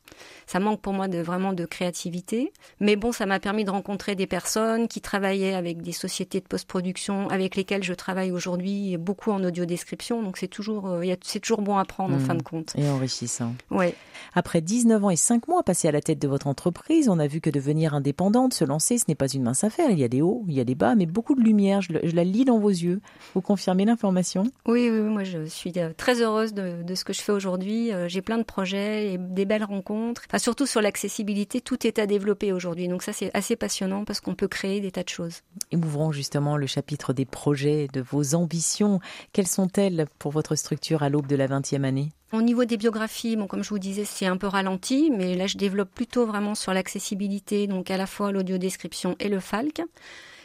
Ça 0.46 0.60
manque 0.60 0.80
pour 0.80 0.92
moi 0.92 1.08
de 1.08 1.18
vraiment 1.18 1.52
de 1.52 1.64
créativité. 1.64 2.52
Mais 2.80 2.96
bon, 2.96 3.12
ça 3.12 3.26
m'a 3.26 3.40
permis 3.40 3.64
de 3.64 3.70
rencontrer 3.70 4.14
des 4.14 4.26
personnes 4.26 4.88
qui 4.88 5.00
travaillaient 5.00 5.54
avec 5.54 5.82
des 5.82 5.92
sociétés 5.92 6.40
de 6.40 6.46
post-production 6.46 7.28
avec 7.28 7.56
lesquelles 7.56 7.82
je 7.82 7.94
travaille 7.94 8.32
aujourd'hui 8.32 8.96
beaucoup 8.96 9.30
en 9.30 9.42
audio-description. 9.44 10.22
Donc 10.22 10.36
c'est 10.36 10.48
toujours, 10.48 10.88
euh, 10.88 11.02
c'est 11.22 11.40
toujours 11.40 11.62
bon 11.62 11.76
à 11.76 11.84
prendre 11.84 12.14
en 12.14 12.18
fin 12.18 12.34
de 12.34 12.42
compte. 12.42 12.72
Et 12.76 12.88
enrichissant. 12.88 13.54
Ouais. 13.70 13.94
Après 14.34 14.60
19 14.60 15.04
ans 15.04 15.10
et 15.10 15.16
5 15.16 15.48
mois 15.48 15.62
passés 15.62 15.88
à 15.88 15.92
la 15.92 16.00
tête 16.00 16.18
de 16.18 16.28
votre 16.28 16.46
entreprise, 16.46 17.08
on 17.08 17.18
a 17.18 17.26
vu 17.26 17.40
que 17.40 17.50
devenir 17.50 17.94
indépendante, 17.94 18.54
se 18.54 18.64
lancer, 18.64 18.98
ce 18.98 19.04
n'est 19.08 19.14
pas 19.14 19.28
une 19.28 19.42
mince 19.42 19.64
affaire. 19.64 19.90
Il 19.90 19.98
y 19.98 20.04
a 20.04 20.08
des 20.08 20.22
hauts, 20.22 20.44
il 20.48 20.54
y 20.54 20.60
a 20.60 20.64
des 20.64 20.74
bas, 20.74 20.94
mais 20.94 21.06
beaucoup 21.06 21.34
de 21.34 21.42
lumière. 21.42 21.82
Je, 21.82 21.92
la 21.92 22.24
lis 22.24 22.44
dans 22.44 22.58
vos 22.58 22.68
yeux. 22.68 23.00
Vous 23.34 23.40
confirmez 23.40 23.84
l'information? 23.84 24.44
Oui, 24.66 24.88
oui, 24.90 25.00
moi 25.00 25.24
je 25.24 25.44
suis 25.46 25.72
euh, 25.76 25.90
très 25.96 26.20
heureuse 26.22 26.54
de, 26.54 26.82
de 26.82 26.94
ce 26.94 27.04
que 27.04 27.12
je 27.12 27.20
fais 27.20 27.32
aujourd'hui. 27.32 27.92
Euh, 27.92 28.08
j'ai 28.08 28.22
plein 28.22 28.38
de 28.38 28.42
projets 28.42 29.12
et 29.12 29.18
des 29.18 29.44
belles 29.44 29.64
rencontres 29.64 30.01
surtout 30.38 30.66
sur 30.66 30.80
l'accessibilité, 30.80 31.60
tout 31.60 31.86
est 31.86 31.98
à 31.98 32.06
développer 32.06 32.52
aujourd'hui. 32.52 32.88
Donc 32.88 33.02
ça, 33.02 33.12
c'est 33.12 33.30
assez 33.34 33.56
passionnant 33.56 34.04
parce 34.04 34.20
qu'on 34.20 34.34
peut 34.34 34.48
créer 34.48 34.80
des 34.80 34.90
tas 34.90 35.02
de 35.02 35.08
choses. 35.08 35.40
Et 35.70 35.76
ouvrons 35.76 36.12
justement 36.12 36.56
le 36.56 36.66
chapitre 36.66 37.12
des 37.12 37.24
projets, 37.24 37.88
de 37.92 38.00
vos 38.00 38.34
ambitions. 38.34 39.00
Quelles 39.32 39.46
sont-elles 39.46 40.06
pour 40.18 40.32
votre 40.32 40.54
structure 40.54 41.02
à 41.02 41.08
l'aube 41.08 41.26
de 41.26 41.36
la 41.36 41.48
20e 41.48 41.84
année? 41.84 42.10
Au 42.32 42.40
niveau 42.40 42.64
des 42.64 42.78
biographies, 42.78 43.36
bon, 43.36 43.46
comme 43.46 43.62
je 43.62 43.68
vous 43.68 43.78
disais, 43.78 44.04
c'est 44.06 44.24
un 44.24 44.38
peu 44.38 44.46
ralenti, 44.46 45.10
mais 45.10 45.34
là, 45.34 45.46
je 45.46 45.58
développe 45.58 45.90
plutôt 45.94 46.24
vraiment 46.24 46.54
sur 46.54 46.72
l'accessibilité, 46.72 47.66
donc 47.66 47.90
à 47.90 47.98
la 47.98 48.06
fois 48.06 48.32
l'audio-description 48.32 49.16
et 49.20 49.28
le 49.28 49.38
FALC 49.38 49.82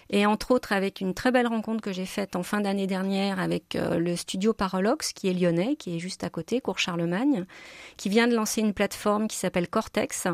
et 0.10 0.26
entre 0.26 0.52
autres 0.52 0.72
avec 0.72 1.02
une 1.02 1.13
très 1.13 1.32
belle 1.32 1.48
rencontre 1.48 1.82
que 1.82 1.91
j'ai 1.91 2.06
faite 2.06 2.36
en 2.36 2.43
fin 2.43 2.62
d'année 2.62 2.88
dernière 2.88 3.39
avec 3.39 3.76
euh, 3.76 3.98
le 3.98 4.15
studio 4.15 4.54
Parolox 4.54 5.13
qui 5.13 5.28
est 5.28 5.34
lyonnais, 5.34 5.76
qui 5.76 5.96
est 5.96 6.00
juste 6.00 6.24
à 6.24 6.30
côté, 6.30 6.62
Cours 6.62 6.80
Charlemagne, 6.80 7.46
qui 7.98 8.10
vient 8.10 8.28
de 8.28 8.36
lancer 8.36 8.62
une 8.62 8.74
plateforme 8.74 9.28
qui 9.28 9.38
s'appelle 9.38 9.67
Cortex 9.67 10.28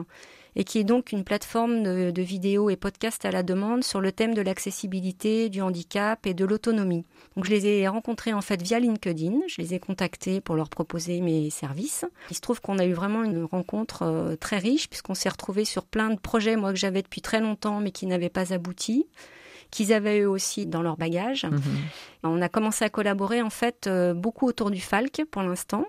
et 0.56 0.64
qui 0.64 0.78
est 0.78 0.84
donc 0.84 1.12
une 1.12 1.24
plateforme 1.24 1.82
de, 1.84 2.12
de 2.12 2.22
vidéos 2.22 2.70
et 2.70 2.76
podcasts 2.76 3.26
à 3.26 3.32
la 3.32 3.42
demande 3.42 3.84
sur 3.84 4.02
le 4.02 4.12
thème 4.12 4.36
de 4.36 4.42
l'accessibilité, 4.42 5.50
du 5.50 5.62
handicap 5.62 6.26
et 6.28 6.36
de 6.36 6.46
l'autonomie. 6.46 7.06
Donc 7.36 7.46
je 7.46 7.50
les 7.50 7.66
ai 7.66 7.88
rencontrés 7.88 8.34
en 8.34 8.42
fait 8.42 8.62
via 8.62 8.80
LinkedIn, 8.80 9.40
je 9.48 9.62
les 9.62 9.74
ai 9.74 9.80
contactés 9.80 10.42
pour 10.42 10.56
leur 10.56 10.70
proposer 10.70 11.22
mes 11.22 11.50
services. 11.50 12.06
Il 12.30 12.36
se 12.36 12.42
trouve 12.42 12.62
qu'on 12.62 12.78
a 12.78 12.86
eu 12.86 12.94
vraiment 12.94 13.24
une 13.24 13.44
rencontre 13.46 14.04
euh, 14.04 14.36
très 14.36 14.60
riche 14.60 14.90
puisqu'on 14.90 15.16
s'est 15.16 15.30
retrouvés 15.30 15.66
sur 15.66 15.86
plein 15.86 16.10
de 16.10 16.20
projets 16.20 16.56
moi 16.56 16.72
que 16.72 16.80
j'avais 16.80 17.02
depuis 17.02 17.22
très 17.22 17.40
longtemps 17.40 17.80
mais 17.80 17.92
qui 17.92 18.06
n'avaient 18.06 18.30
pas 18.30 18.54
abouti 18.54 19.08
qu'ils 19.74 19.92
avaient 19.92 20.22
eux 20.22 20.30
aussi 20.30 20.66
dans 20.68 20.82
leur 20.82 20.98
bagage. 20.98 21.46
Mhm. 21.46 21.62
On 22.24 22.42
a 22.42 22.48
commencé 22.48 22.86
à 22.86 22.90
collaborer 22.90 23.42
en 23.42 23.50
fait 23.50 23.88
euh, 23.88 24.14
beaucoup 24.14 24.48
autour 24.48 24.70
du 24.72 24.80
Falk 24.80 25.24
pour 25.30 25.42
l'instant. 25.42 25.86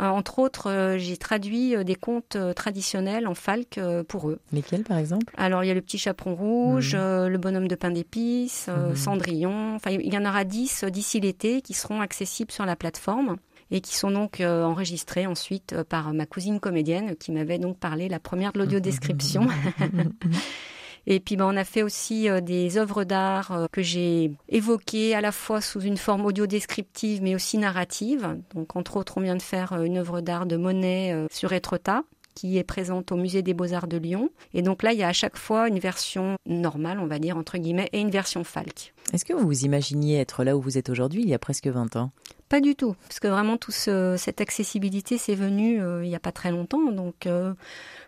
Euh, 0.00 0.08
entre 0.08 0.40
autres, 0.40 0.68
euh, 0.68 0.98
j'ai 0.98 1.16
traduit 1.16 1.76
des 1.84 1.94
contes 1.94 2.36
traditionnels 2.56 3.28
en 3.28 3.34
falk 3.34 3.78
pour 4.08 4.28
eux. 4.28 4.40
Lesquels, 4.52 4.82
par 4.82 4.98
exemple? 4.98 5.32
Alors, 5.36 5.62
il 5.62 5.68
y 5.68 5.70
a 5.70 5.74
le 5.74 5.80
petit 5.80 5.98
chaperon 5.98 6.34
rouge, 6.34 6.96
mhm. 6.96 7.28
le 7.28 7.38
bonhomme 7.38 7.68
de 7.68 7.76
pain 7.76 7.92
d'épices, 7.92 8.66
mhm. 8.66 8.96
Cendrillon. 8.96 9.76
Enfin, 9.76 9.92
il 9.92 10.12
y 10.12 10.18
en 10.18 10.26
aura 10.26 10.42
dix 10.42 10.82
d'ici 10.82 11.20
l'été 11.20 11.62
qui 11.62 11.74
seront 11.74 12.00
accessibles 12.00 12.50
sur 12.50 12.66
la 12.66 12.74
plateforme 12.74 13.36
et 13.70 13.80
qui 13.80 13.96
sont 13.96 14.10
donc 14.10 14.40
enregistrés 14.40 15.26
ensuite 15.28 15.80
par 15.84 16.12
ma 16.12 16.26
cousine 16.26 16.58
comédienne 16.58 17.14
qui 17.14 17.30
m'avait 17.30 17.58
donc 17.58 17.78
parlé 17.78 18.08
la 18.08 18.18
première 18.18 18.52
de 18.52 18.58
l'audio 18.58 18.80
description. 18.80 19.46
Et 21.06 21.20
puis 21.20 21.36
ben, 21.36 21.46
on 21.46 21.56
a 21.56 21.64
fait 21.64 21.82
aussi 21.82 22.28
euh, 22.28 22.40
des 22.40 22.78
œuvres 22.78 23.04
d'art 23.04 23.52
euh, 23.52 23.66
que 23.70 23.82
j'ai 23.82 24.32
évoquées 24.48 25.14
à 25.14 25.20
la 25.20 25.32
fois 25.32 25.60
sous 25.60 25.80
une 25.80 25.96
forme 25.96 26.24
audio-descriptive 26.24 27.22
mais 27.22 27.34
aussi 27.34 27.58
narrative. 27.58 28.38
Donc 28.54 28.76
entre 28.76 28.96
autres, 28.96 29.18
on 29.18 29.20
vient 29.20 29.36
de 29.36 29.42
faire 29.42 29.74
euh, 29.74 29.82
une 29.82 29.98
œuvre 29.98 30.20
d'art 30.20 30.46
de 30.46 30.56
Monet 30.56 31.26
sur 31.30 31.52
Etretat 31.52 32.02
qui 32.34 32.58
est 32.58 32.64
présente 32.64 33.12
au 33.12 33.16
musée 33.16 33.42
des 33.42 33.54
Beaux-Arts 33.54 33.86
de 33.86 33.96
Lyon. 33.96 34.30
Et 34.54 34.62
donc 34.62 34.82
là, 34.82 34.92
il 34.92 34.98
y 34.98 35.04
a 35.04 35.08
à 35.08 35.12
chaque 35.12 35.36
fois 35.36 35.68
une 35.68 35.78
version 35.78 36.36
normale, 36.46 36.98
on 36.98 37.06
va 37.06 37.20
dire, 37.20 37.36
entre 37.36 37.58
guillemets, 37.58 37.88
et 37.92 38.00
une 38.00 38.10
version 38.10 38.42
Falk. 38.42 38.92
Est-ce 39.12 39.24
que 39.24 39.32
vous 39.32 39.46
vous 39.46 39.64
imaginiez 39.64 40.18
être 40.18 40.42
là 40.42 40.56
où 40.56 40.60
vous 40.60 40.76
êtes 40.76 40.90
aujourd'hui, 40.90 41.22
il 41.22 41.28
y 41.28 41.34
a 41.34 41.38
presque 41.38 41.68
20 41.68 41.94
ans? 41.94 42.10
Pas 42.48 42.60
du 42.60 42.74
tout, 42.74 42.96
parce 43.06 43.20
que 43.20 43.28
vraiment, 43.28 43.56
toute 43.56 43.74
cette 43.74 44.40
accessibilité, 44.40 45.16
c'est 45.16 45.36
venu 45.36 45.80
il 46.02 46.08
n'y 46.08 46.16
a 46.16 46.20
pas 46.20 46.32
très 46.32 46.50
longtemps. 46.50 46.90
Donc, 46.90 47.28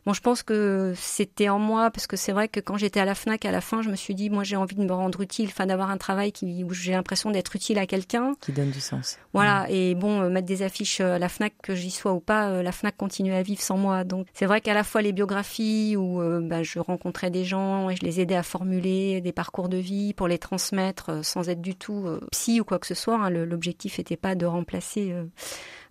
Bon, 0.07 0.13
je 0.13 0.21
pense 0.21 0.45
que 0.45 0.93
c'était 0.97 1.49
en 1.49 1.59
moi 1.59 1.91
parce 1.91 2.07
que 2.07 2.17
c'est 2.17 2.31
vrai 2.31 2.47
que 2.47 2.61
quand 2.61 2.77
j'étais 2.77 3.01
à 3.01 3.05
la 3.05 3.17
Fnac 3.17 3.45
à 3.45 3.51
la 3.51 3.61
fin, 3.61 3.83
je 3.83 3.91
me 3.91 3.97
suis 3.97 4.15
dit 4.15 4.31
moi 4.31 4.45
j'ai 4.45 4.55
envie 4.55 4.77
de 4.77 4.85
me 4.85 4.93
rendre 4.93 5.21
utile, 5.21 5.49
enfin 5.49 5.67
d'avoir 5.67 5.91
un 5.91 5.97
travail 5.97 6.31
qui 6.31 6.63
où 6.63 6.73
j'ai 6.73 6.93
l'impression 6.93 7.33
d'être 7.33 7.57
utile 7.57 7.77
à 7.77 7.87
quelqu'un. 7.87 8.35
Qui 8.41 8.53
donne 8.53 8.71
du 8.71 8.81
sens. 8.81 9.19
Voilà. 9.33 9.65
Mm. 9.65 9.71
Et 9.71 9.95
bon, 9.97 10.21
euh, 10.23 10.29
mettre 10.29 10.47
des 10.47 10.63
affiches 10.63 11.01
euh, 11.01 11.17
à 11.17 11.19
la 11.19 11.29
Fnac 11.29 11.55
que 11.61 11.75
j'y 11.75 11.91
sois 11.91 12.13
ou 12.13 12.21
pas, 12.21 12.51
euh, 12.51 12.63
la 12.63 12.71
Fnac 12.71 12.97
continue 12.97 13.35
à 13.35 13.43
vivre 13.43 13.61
sans 13.61 13.77
moi. 13.77 14.05
Donc 14.05 14.29
c'est 14.33 14.47
vrai 14.47 14.61
qu'à 14.61 14.75
la 14.75 14.85
fois 14.85 15.03
les 15.03 15.11
biographies 15.11 15.97
où 15.97 16.21
bah, 16.43 16.63
je 16.63 16.79
rencontrais 16.79 17.31
des 17.31 17.45
gens 17.45 17.91
et 17.91 17.97
je 17.97 18.03
les 18.03 18.21
aidais 18.21 18.37
à 18.37 18.45
formuler 18.45 19.21
des 19.21 19.33
parcours 19.33 19.69
de 19.69 19.77
vie 19.77 20.15
pour 20.15 20.29
les 20.29 20.39
transmettre 20.39 21.25
sans 21.25 21.49
être 21.49 21.61
du 21.61 21.75
tout 21.75 22.07
psy 22.31 22.61
ou 22.61 22.65
quoi 22.65 22.79
que 22.79 22.87
ce 22.87 22.95
soit. 22.95 23.17
Hein. 23.17 23.31
L'objectif 23.31 23.99
n'était 23.99 24.17
pas 24.17 24.37
de 24.37 24.47
remplacer 24.47 25.13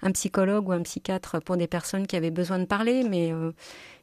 un 0.01 0.11
psychologue 0.11 0.69
ou 0.69 0.71
un 0.71 0.83
psychiatre 0.83 1.41
pour 1.41 1.57
des 1.57 1.67
personnes 1.67 2.07
qui 2.07 2.15
avaient 2.15 2.31
besoin 2.31 2.59
de 2.59 2.65
parler, 2.65 3.03
mais 3.03 3.33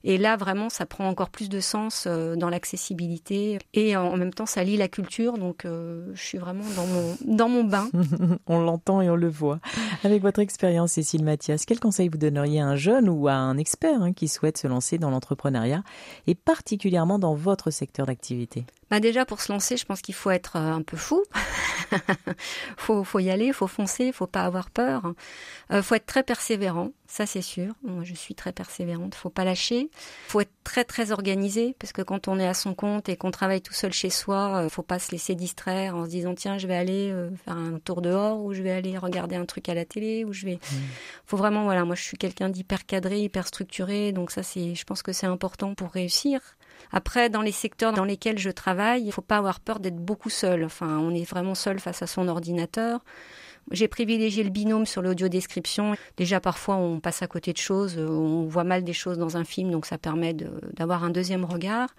et 0.05 0.19
là, 0.19 0.37
vraiment, 0.37 0.69
ça 0.69 0.87
prend 0.87 1.09
encore 1.09 1.31
plus 1.31 1.49
de 1.49 1.61
sens 1.61 2.05
euh, 2.07 2.35
dans 2.35 2.49
l'accessibilité. 2.49 3.59
Et 3.75 3.97
en 3.97 4.17
même 4.17 4.35
temps, 4.35 4.47
ça 4.47 4.65
lie 4.65 4.77
la 4.77 4.89
culture. 4.89 5.39
Donc, 5.39 5.65
euh, 5.65 6.11
je 6.15 6.23
suis 6.23 6.39
vraiment 6.39 6.65
dans 6.77 6.87
mon, 6.87 7.17
dans 7.25 7.49
mon 7.49 7.65
bain. 7.65 7.89
on 8.47 8.61
l'entend 8.61 9.01
et 9.01 9.11
on 9.11 9.17
le 9.17 9.29
voit. 9.29 9.61
Avec 10.05 10.23
votre 10.23 10.41
expérience, 10.41 10.93
Cécile 10.93 11.25
Mathias, 11.25 11.65
quel 11.65 11.81
conseil 11.81 12.09
vous 12.09 12.19
donneriez 12.19 12.61
à 12.61 12.67
un 12.67 12.77
jeune 12.77 13.09
ou 13.09 13.29
à 13.29 13.35
un 13.35 13.57
expert 13.59 14.03
hein, 14.03 14.13
qui 14.13 14.29
souhaite 14.29 14.59
se 14.59 14.67
lancer 14.67 14.99
dans 14.99 15.11
l'entrepreneuriat 15.11 15.83
et 16.27 16.35
particulièrement 16.35 17.19
dans 17.19 17.35
votre 17.35 17.71
secteur 17.71 18.07
d'activité? 18.07 18.67
Bah 18.93 19.01
déjà 19.01 19.25
pour 19.25 19.41
se 19.41 19.51
lancer, 19.51 19.79
je 19.79 19.87
pense 19.87 20.03
qu'il 20.03 20.15
faut 20.15 20.31
être 20.31 20.57
euh, 20.57 20.71
un 20.71 20.83
peu 20.83 20.99
fou. 20.99 21.25
faut 22.77 23.05
faut 23.05 23.21
y 23.21 23.31
aller, 23.31 23.51
faut 23.55 23.67
foncer, 23.67 24.13
faut 24.13 24.27
pas 24.27 24.45
avoir 24.45 24.69
peur. 24.69 25.15
Euh, 25.71 25.83
faut 25.83 25.95
être 25.95 26.05
très 26.05 26.23
persévérant, 26.23 26.91
ça 27.13 27.27
c'est 27.27 27.43
sûr. 27.43 27.75
Moi 27.83 28.05
je 28.05 28.15
suis 28.15 28.35
très 28.35 28.53
persévérante, 28.53 29.15
faut 29.15 29.29
pas 29.29 29.45
lâcher. 29.45 29.91
Faut 30.29 30.41
être 30.41 30.55
très 30.65 30.83
très 30.83 31.13
organisé 31.13 31.77
parce 31.79 31.93
que 31.93 32.01
quand 32.01 32.27
on 32.27 32.39
est 32.39 32.49
à 32.49 32.55
son 32.55 32.75
compte 32.75 33.11
et 33.11 33.17
qu'on 33.19 33.31
travaille 33.31 33.61
tout 33.61 33.75
seul 33.75 33.93
chez 33.93 34.09
soi, 34.09 34.63
euh, 34.63 34.69
faut 34.71 34.83
pas 34.83 34.99
se 34.99 35.11
laisser 35.13 35.35
distraire 35.35 35.95
en 35.95 36.07
se 36.07 36.11
disant 36.11 36.35
tiens, 36.35 36.57
je 36.57 36.67
vais 36.67 36.75
aller 36.75 37.11
euh, 37.11 37.29
faire 37.45 37.59
un 37.59 37.79
tour 37.81 38.01
dehors 38.01 38.43
ou 38.43 38.55
je 38.55 38.63
vais 38.63 38.71
aller 38.71 38.97
regarder 38.97 39.37
un 39.37 39.45
truc 39.45 39.69
à 39.69 39.75
la 39.75 39.85
télé 39.85 40.25
ou 40.25 40.33
je 40.33 40.47
vais 40.47 40.55
mmh. 40.55 40.77
faut 41.27 41.37
vraiment 41.37 41.65
voilà, 41.65 41.85
moi 41.85 41.97
je 41.97 42.03
suis 42.03 42.17
quelqu'un 42.17 42.49
d'hyper 42.49 42.87
cadré, 42.87 43.21
hyper 43.21 43.47
structuré 43.47 44.13
donc 44.13 44.31
ça 44.31 44.43
c'est 44.43 44.75
je 44.75 44.85
pense 44.85 45.03
que 45.03 45.13
c'est 45.13 45.27
important 45.27 45.75
pour 45.75 45.91
réussir. 45.91 46.41
Après, 46.93 47.31
dans 47.31 47.43
les 47.43 47.53
secteurs 47.53 47.93
dans 47.93 48.05
lesquels 48.05 48.39
je 48.39 48.51
travaille, 48.51 49.03
il 49.03 49.07
ne 49.09 49.13
faut 49.13 49.23
pas 49.23 49.37
avoir 49.37 49.61
peur 49.61 49.81
d'être 49.81 49.97
beaucoup 49.97 50.31
seul. 50.31 50.65
Enfin, 50.65 50.99
on 50.99 51.15
est 51.15 51.29
vraiment 51.29 51.55
seul 51.55 51.79
face 51.79 52.03
à 52.03 52.07
son 52.07 52.27
ordinateur. 52.27 53.05
J'ai 53.71 53.89
privilégié 53.89 54.43
le 54.43 54.51
binôme 54.51 54.87
sur 54.87 55.03
l'audio 55.03 55.29
description. 55.29 55.95
Déjà, 56.17 56.41
parfois, 56.41 56.77
on 56.77 57.01
passe 57.01 57.23
à 57.23 57.27
côté 57.27 57.53
de 57.53 57.59
choses, 57.59 57.97
on 57.99 58.45
voit 58.45 58.65
mal 58.65 58.85
des 58.85 58.93
choses 58.93 59.19
dans 59.19 59.37
un 59.37 59.45
film, 59.45 59.71
donc 59.71 59.87
ça 59.87 59.99
permet 59.99 60.35
d'avoir 60.35 61.05
un 61.05 61.11
deuxième 61.11 61.45
regard. 61.45 61.95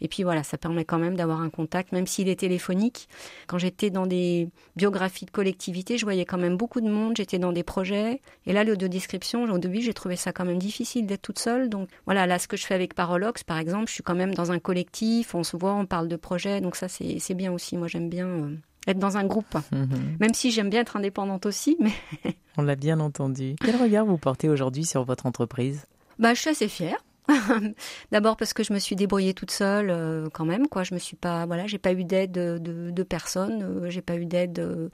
Et 0.00 0.08
puis 0.08 0.22
voilà, 0.22 0.42
ça 0.42 0.56
permet 0.58 0.84
quand 0.84 0.98
même 0.98 1.16
d'avoir 1.16 1.40
un 1.40 1.50
contact, 1.50 1.92
même 1.92 2.06
s'il 2.06 2.28
est 2.28 2.40
téléphonique. 2.40 3.08
Quand 3.46 3.58
j'étais 3.58 3.90
dans 3.90 4.06
des 4.06 4.48
biographies 4.76 5.26
de 5.26 5.30
collectivité, 5.30 5.98
je 5.98 6.04
voyais 6.04 6.24
quand 6.24 6.38
même 6.38 6.56
beaucoup 6.56 6.80
de 6.80 6.88
monde, 6.88 7.14
j'étais 7.16 7.38
dans 7.38 7.52
des 7.52 7.64
projets. 7.64 8.20
Et 8.46 8.52
là, 8.52 8.64
l'audio 8.64 8.88
description, 8.88 9.44
au 9.44 9.58
début, 9.58 9.82
j'ai 9.82 9.94
trouvé 9.94 10.16
ça 10.16 10.32
quand 10.32 10.44
même 10.44 10.58
difficile 10.58 11.06
d'être 11.06 11.22
toute 11.22 11.38
seule. 11.38 11.68
Donc 11.68 11.88
voilà, 12.06 12.26
là, 12.26 12.38
ce 12.38 12.48
que 12.48 12.56
je 12.56 12.64
fais 12.64 12.74
avec 12.74 12.94
Parolox, 12.94 13.42
par 13.44 13.58
exemple, 13.58 13.88
je 13.88 13.94
suis 13.94 14.02
quand 14.02 14.14
même 14.14 14.34
dans 14.34 14.52
un 14.52 14.58
collectif, 14.58 15.34
on 15.34 15.42
se 15.42 15.56
voit, 15.56 15.74
on 15.74 15.86
parle 15.86 16.08
de 16.08 16.16
projets, 16.16 16.60
donc 16.60 16.76
ça, 16.76 16.88
c'est 16.88 17.34
bien 17.34 17.52
aussi. 17.52 17.76
Moi, 17.76 17.88
j'aime 17.88 18.08
bien. 18.08 18.28
Euh, 18.28 18.56
être 18.88 18.98
dans 18.98 19.16
un 19.16 19.24
groupe. 19.24 19.54
Mhm. 19.72 20.16
Même 20.20 20.34
si 20.34 20.50
j'aime 20.50 20.70
bien 20.70 20.80
être 20.80 20.96
indépendante 20.96 21.46
aussi, 21.46 21.76
mais... 21.80 21.92
On 22.56 22.62
l'a 22.62 22.76
bien 22.76 22.98
entendu. 22.98 23.54
Quel 23.60 23.76
regard 23.76 24.04
vous 24.04 24.18
portez 24.18 24.48
aujourd'hui 24.48 24.84
sur 24.84 25.04
votre 25.04 25.26
entreprise? 25.26 25.86
Bah, 26.18 26.34
Je 26.34 26.40
suis 26.40 26.50
assez 26.50 26.68
fière. 26.68 27.04
D'abord 28.12 28.36
parce 28.36 28.52
que 28.52 28.62
je 28.62 28.72
me 28.72 28.78
suis 28.78 28.96
débrouillée 28.96 29.34
toute 29.34 29.50
seule 29.50 29.90
euh, 29.90 30.28
quand 30.32 30.44
même 30.44 30.66
quoi. 30.66 30.82
Je 30.82 30.94
me 30.94 30.98
suis 30.98 31.16
pas 31.16 31.46
voilà, 31.46 31.66
j'ai 31.66 31.78
pas 31.78 31.92
eu 31.92 32.04
d'aide 32.04 32.32
de, 32.32 32.58
de, 32.90 33.02
personne, 33.02 33.62
euh, 33.62 33.90
j'ai 33.90 34.02
pas 34.02 34.16
eu 34.16 34.26
d'aide. 34.26 34.58
Euh, 34.58 34.88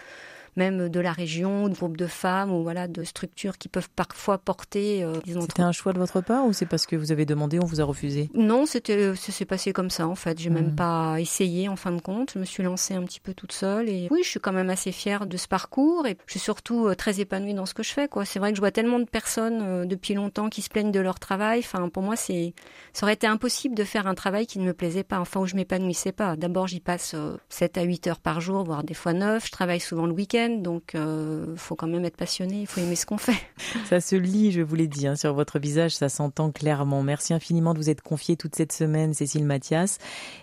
même 0.56 0.88
de 0.88 1.00
la 1.00 1.12
région, 1.12 1.68
de 1.68 1.74
groupes 1.74 1.96
de 1.96 2.06
femmes 2.06 2.52
ou 2.52 2.62
voilà 2.62 2.88
de 2.88 3.04
structures 3.04 3.58
qui 3.58 3.68
peuvent 3.68 3.88
parfois 3.94 4.38
porter. 4.38 5.02
Euh, 5.02 5.14
c'était 5.24 5.62
un 5.62 5.72
choix 5.72 5.92
de 5.92 5.98
votre 5.98 6.20
part 6.20 6.46
ou 6.46 6.52
c'est 6.52 6.66
parce 6.66 6.86
que 6.86 6.96
vous 6.96 7.12
avez 7.12 7.26
demandé, 7.26 7.58
on 7.58 7.66
vous 7.66 7.80
a 7.80 7.84
refusé 7.84 8.30
Non, 8.34 8.66
c'était, 8.66 9.14
ça 9.16 9.32
s'est 9.32 9.44
passé 9.44 9.72
comme 9.72 9.90
ça 9.90 10.06
en 10.06 10.14
fait. 10.14 10.38
J'ai 10.38 10.50
même 10.50 10.70
hmm. 10.70 10.76
pas 10.76 11.20
essayé 11.20 11.68
en 11.68 11.76
fin 11.76 11.92
de 11.92 12.00
compte. 12.00 12.32
Je 12.34 12.38
me 12.38 12.44
suis 12.44 12.62
lancée 12.62 12.94
un 12.94 13.02
petit 13.02 13.20
peu 13.20 13.34
toute 13.34 13.52
seule 13.52 13.88
et 13.88 14.08
oui, 14.10 14.20
je 14.22 14.28
suis 14.28 14.40
quand 14.40 14.52
même 14.52 14.70
assez 14.70 14.92
fière 14.92 15.26
de 15.26 15.36
ce 15.36 15.48
parcours 15.48 16.06
et 16.06 16.16
je 16.26 16.32
suis 16.32 16.40
surtout 16.40 16.86
euh, 16.86 16.94
très 16.94 17.20
épanouie 17.20 17.54
dans 17.54 17.66
ce 17.66 17.74
que 17.74 17.82
je 17.82 17.92
fais. 17.92 18.08
Quoi, 18.08 18.24
c'est 18.24 18.38
vrai 18.38 18.50
que 18.50 18.56
je 18.56 18.60
vois 18.60 18.70
tellement 18.70 18.98
de 18.98 19.04
personnes 19.04 19.60
euh, 19.62 19.84
depuis 19.84 20.14
longtemps 20.14 20.48
qui 20.48 20.62
se 20.62 20.68
plaignent 20.68 20.92
de 20.92 21.00
leur 21.00 21.18
travail. 21.18 21.60
Enfin, 21.60 21.88
pour 21.88 22.02
moi, 22.02 22.16
c'est, 22.16 22.54
ça 22.92 23.06
aurait 23.06 23.14
été 23.14 23.26
impossible 23.26 23.74
de 23.74 23.84
faire 23.84 24.06
un 24.06 24.14
travail 24.14 24.46
qui 24.46 24.58
ne 24.58 24.64
me 24.64 24.74
plaisait 24.74 25.04
pas, 25.04 25.20
enfin 25.20 25.40
où 25.40 25.46
je 25.46 25.56
m'épanouissais 25.56 26.12
pas. 26.12 26.36
D'abord, 26.36 26.66
j'y 26.66 26.80
passe 26.80 27.14
7 27.48 27.78
à 27.78 27.82
8 27.82 28.06
heures 28.08 28.20
par 28.20 28.40
jour, 28.40 28.64
voire 28.64 28.84
des 28.84 28.94
fois 28.94 29.12
9. 29.12 29.44
Je 29.46 29.50
travaille 29.50 29.80
souvent 29.80 30.06
le 30.06 30.12
week-end, 30.12 30.43
donc 30.48 30.94
il 30.94 31.56
faut 31.56 31.74
quand 31.74 31.86
même 31.86 32.04
être 32.04 32.16
passionné, 32.16 32.62
il 32.62 32.66
faut 32.66 32.80
aimer 32.80 32.96
ce 32.96 33.06
qu'on 33.06 33.18
fait. 33.18 33.40
Ça 33.88 34.00
se 34.00 34.16
lit, 34.16 34.52
je 34.52 34.60
vous 34.60 34.74
l'ai 34.74 34.88
dit, 34.88 35.06
hein, 35.06 35.16
sur 35.16 35.34
votre 35.34 35.58
visage, 35.58 35.94
ça 35.94 36.08
s'entend 36.08 36.50
clairement. 36.50 37.02
Merci 37.02 37.34
infiniment 37.34 37.74
de 37.74 37.78
vous 37.78 37.90
être 37.90 38.02
confiée 38.02 38.36
toute 38.36 38.54
cette 38.54 38.72
semaine, 38.72 39.14
Cécile 39.14 39.44
Mathias, 39.44 39.98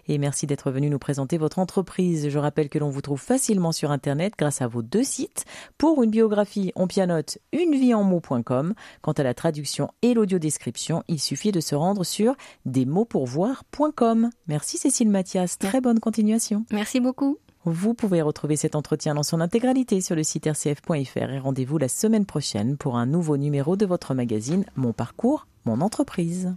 et 0.08 0.18
merci 0.18 0.48
d'être 0.48 0.72
venue 0.72 0.90
nous 0.90 1.00
présenter 1.00 1.38
votre 1.38 1.60
entreprise. 1.60 2.30
Je 2.30 2.40
rappelle 2.40 2.70
que 2.70 2.80
l'on 2.80 2.90
vous 2.90 3.02
trouve 3.02 3.22
facilement 3.22 3.72
sur 3.72 3.92
Internet 3.92 4.34
grâce 4.38 4.62
à 4.62 4.68
vos 4.68 4.82
deux 4.82 5.04
sites. 5.04 5.46
Pour 5.78 6.04
une 6.04 6.12
biographie, 6.12 6.72
on 6.76 6.88
pianote 6.88 7.38
uneviesenmots.com. 7.54 8.74
Quant 9.02 9.12
à 9.14 9.24
la 9.24 9.34
traduction 9.34 9.90
et 10.02 10.14
l'audiodescription, 10.14 11.04
il 11.08 11.20
suffit 11.20 11.52
de 11.52 11.60
se 11.60 11.76
rendre 11.76 12.04
sur 12.04 12.36
desmotspourvoir.com. 12.66 14.30
Merci 14.48 14.78
Cécile 14.78 15.10
Mathias, 15.10 15.58
très 15.58 15.82
bonne 15.82 16.00
continuation. 16.00 16.66
Merci 16.72 17.00
beaucoup. 17.00 17.38
Vous 17.64 17.94
pouvez 17.94 18.24
retrouver 18.24 18.56
cet 18.56 18.76
entretien 18.76 19.14
dans 19.14 19.22
son 19.22 19.40
intégralité 19.40 20.02
sur 20.02 20.16
le 20.16 20.24
site 20.24 20.48
rcf.fr 20.48 21.30
et 21.30 21.38
rendez-vous 21.38 21.78
la 21.78 21.90
semaine 21.90 22.26
prochaine 22.26 22.76
pour 22.76 22.98
un 22.98 23.06
nouveau 23.06 23.38
numéro 23.38 23.76
de 23.76 23.86
votre 23.86 24.16
magazine 24.16 24.66
Mon 24.76 24.94
parcours, 24.94 25.46
mon 25.66 25.82
entreprise. 25.82 26.56